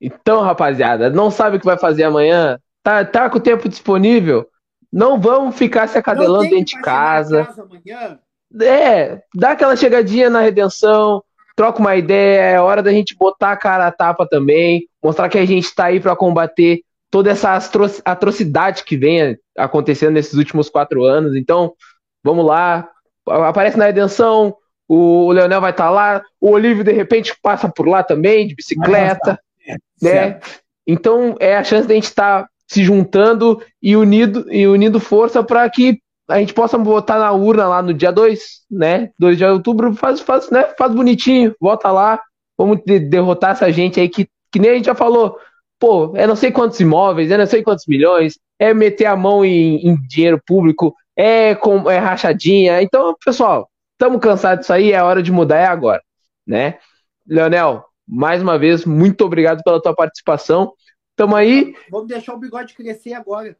[0.01, 2.59] Então, rapaziada, não sabe o que vai fazer amanhã?
[2.81, 4.47] Tá, tá com o tempo disponível?
[4.91, 7.45] Não vamos ficar se acadelando dentro de casa.
[7.45, 7.67] casa
[8.61, 11.23] é, dá aquela chegadinha na redenção,
[11.55, 15.37] troca uma ideia, é hora da gente botar a cara a tapa também, mostrar que
[15.37, 16.81] a gente está aí para combater
[17.11, 17.59] toda essa
[18.05, 21.35] atrocidade que vem acontecendo nesses últimos quatro anos.
[21.35, 21.73] Então,
[22.23, 22.87] vamos lá,
[23.27, 24.55] aparece na redenção,
[24.87, 28.55] o Leonel vai estar tá lá, o Olívio de repente passa por lá também, de
[28.55, 29.39] bicicleta,
[30.01, 30.39] né?
[30.87, 35.43] Então é a chance da gente estar tá se juntando e unido e unindo força
[35.43, 35.99] para que
[36.29, 38.39] a gente possa votar na urna lá no dia 2,
[38.69, 39.09] né?
[39.17, 40.63] 2 de outubro, faz, faz, né?
[40.77, 42.21] faz bonitinho, vota lá,
[42.55, 45.37] vamos de, derrotar essa gente aí que, que nem a gente já falou.
[45.79, 49.43] Pô, é não sei quantos imóveis, é não sei quantos milhões, é meter a mão
[49.43, 52.81] em, em dinheiro público, é, com, é rachadinha.
[52.81, 56.01] Então, pessoal, estamos cansados disso aí, é hora de mudar, é agora,
[56.45, 56.77] né?
[57.25, 60.73] Leonel, mais uma vez, muito obrigado pela tua participação.
[61.15, 61.75] Tamo aí.
[61.91, 63.55] Vamos deixar o bigode crescer agora.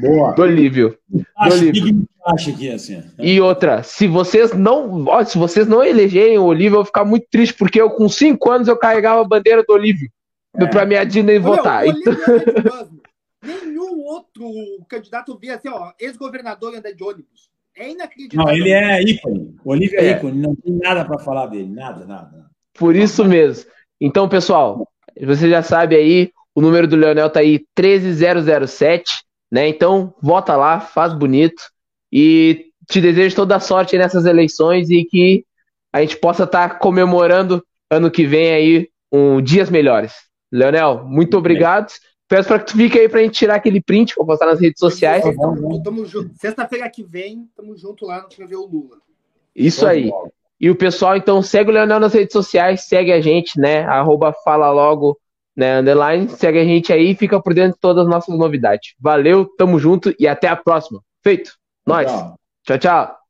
[0.00, 0.32] Boa.
[0.32, 0.96] Do Olívio.
[1.08, 2.06] Do Olívio.
[2.26, 3.02] Acho que assim.
[3.18, 7.04] E outra, se vocês não, ó, se vocês não elegerem o Olívio, eu vou ficar
[7.04, 10.10] muito triste porque eu com cinco anos eu carregava a bandeira do Olívio
[10.54, 10.66] é.
[10.66, 11.84] para minha Disney votar.
[11.84, 12.12] O então...
[13.42, 14.44] Nenhum outro
[14.88, 17.48] candidato via assim, ó, ex-governador anda de ônibus.
[17.76, 18.44] É inacreditável.
[18.44, 19.54] Não, ele é ícone.
[19.64, 22.45] O Olívio é, é ícone, não tem nada para falar dele, nada, nada.
[22.78, 23.70] Por isso mesmo.
[24.00, 24.88] Então, pessoal,
[25.20, 29.68] você já sabe aí, o número do Leonel tá aí 13007 né?
[29.68, 31.62] Então, vota lá, faz bonito
[32.12, 35.44] e te desejo toda a sorte nessas eleições e que
[35.92, 40.12] a gente possa estar tá comemorando ano que vem aí um dias melhores.
[40.52, 41.92] Leonel, muito obrigado.
[42.28, 44.60] Peço para que tu fique aí para a gente tirar aquele print para postar nas
[44.60, 45.24] redes sociais.
[46.34, 48.98] Sexta-feira que vem, tamo junto lá no ver o Lula.
[49.54, 50.10] Isso aí.
[50.60, 53.84] E o pessoal, então, segue o Leonel nas redes sociais, segue a gente, né?
[53.84, 55.18] Arroba fala logo
[55.56, 58.94] né, underline, segue a gente aí e fica por dentro de todas as nossas novidades.
[59.00, 61.00] Valeu, tamo junto e até a próxima.
[61.22, 61.52] Feito.
[61.86, 62.10] Nós.
[62.64, 63.25] Tchau, tchau.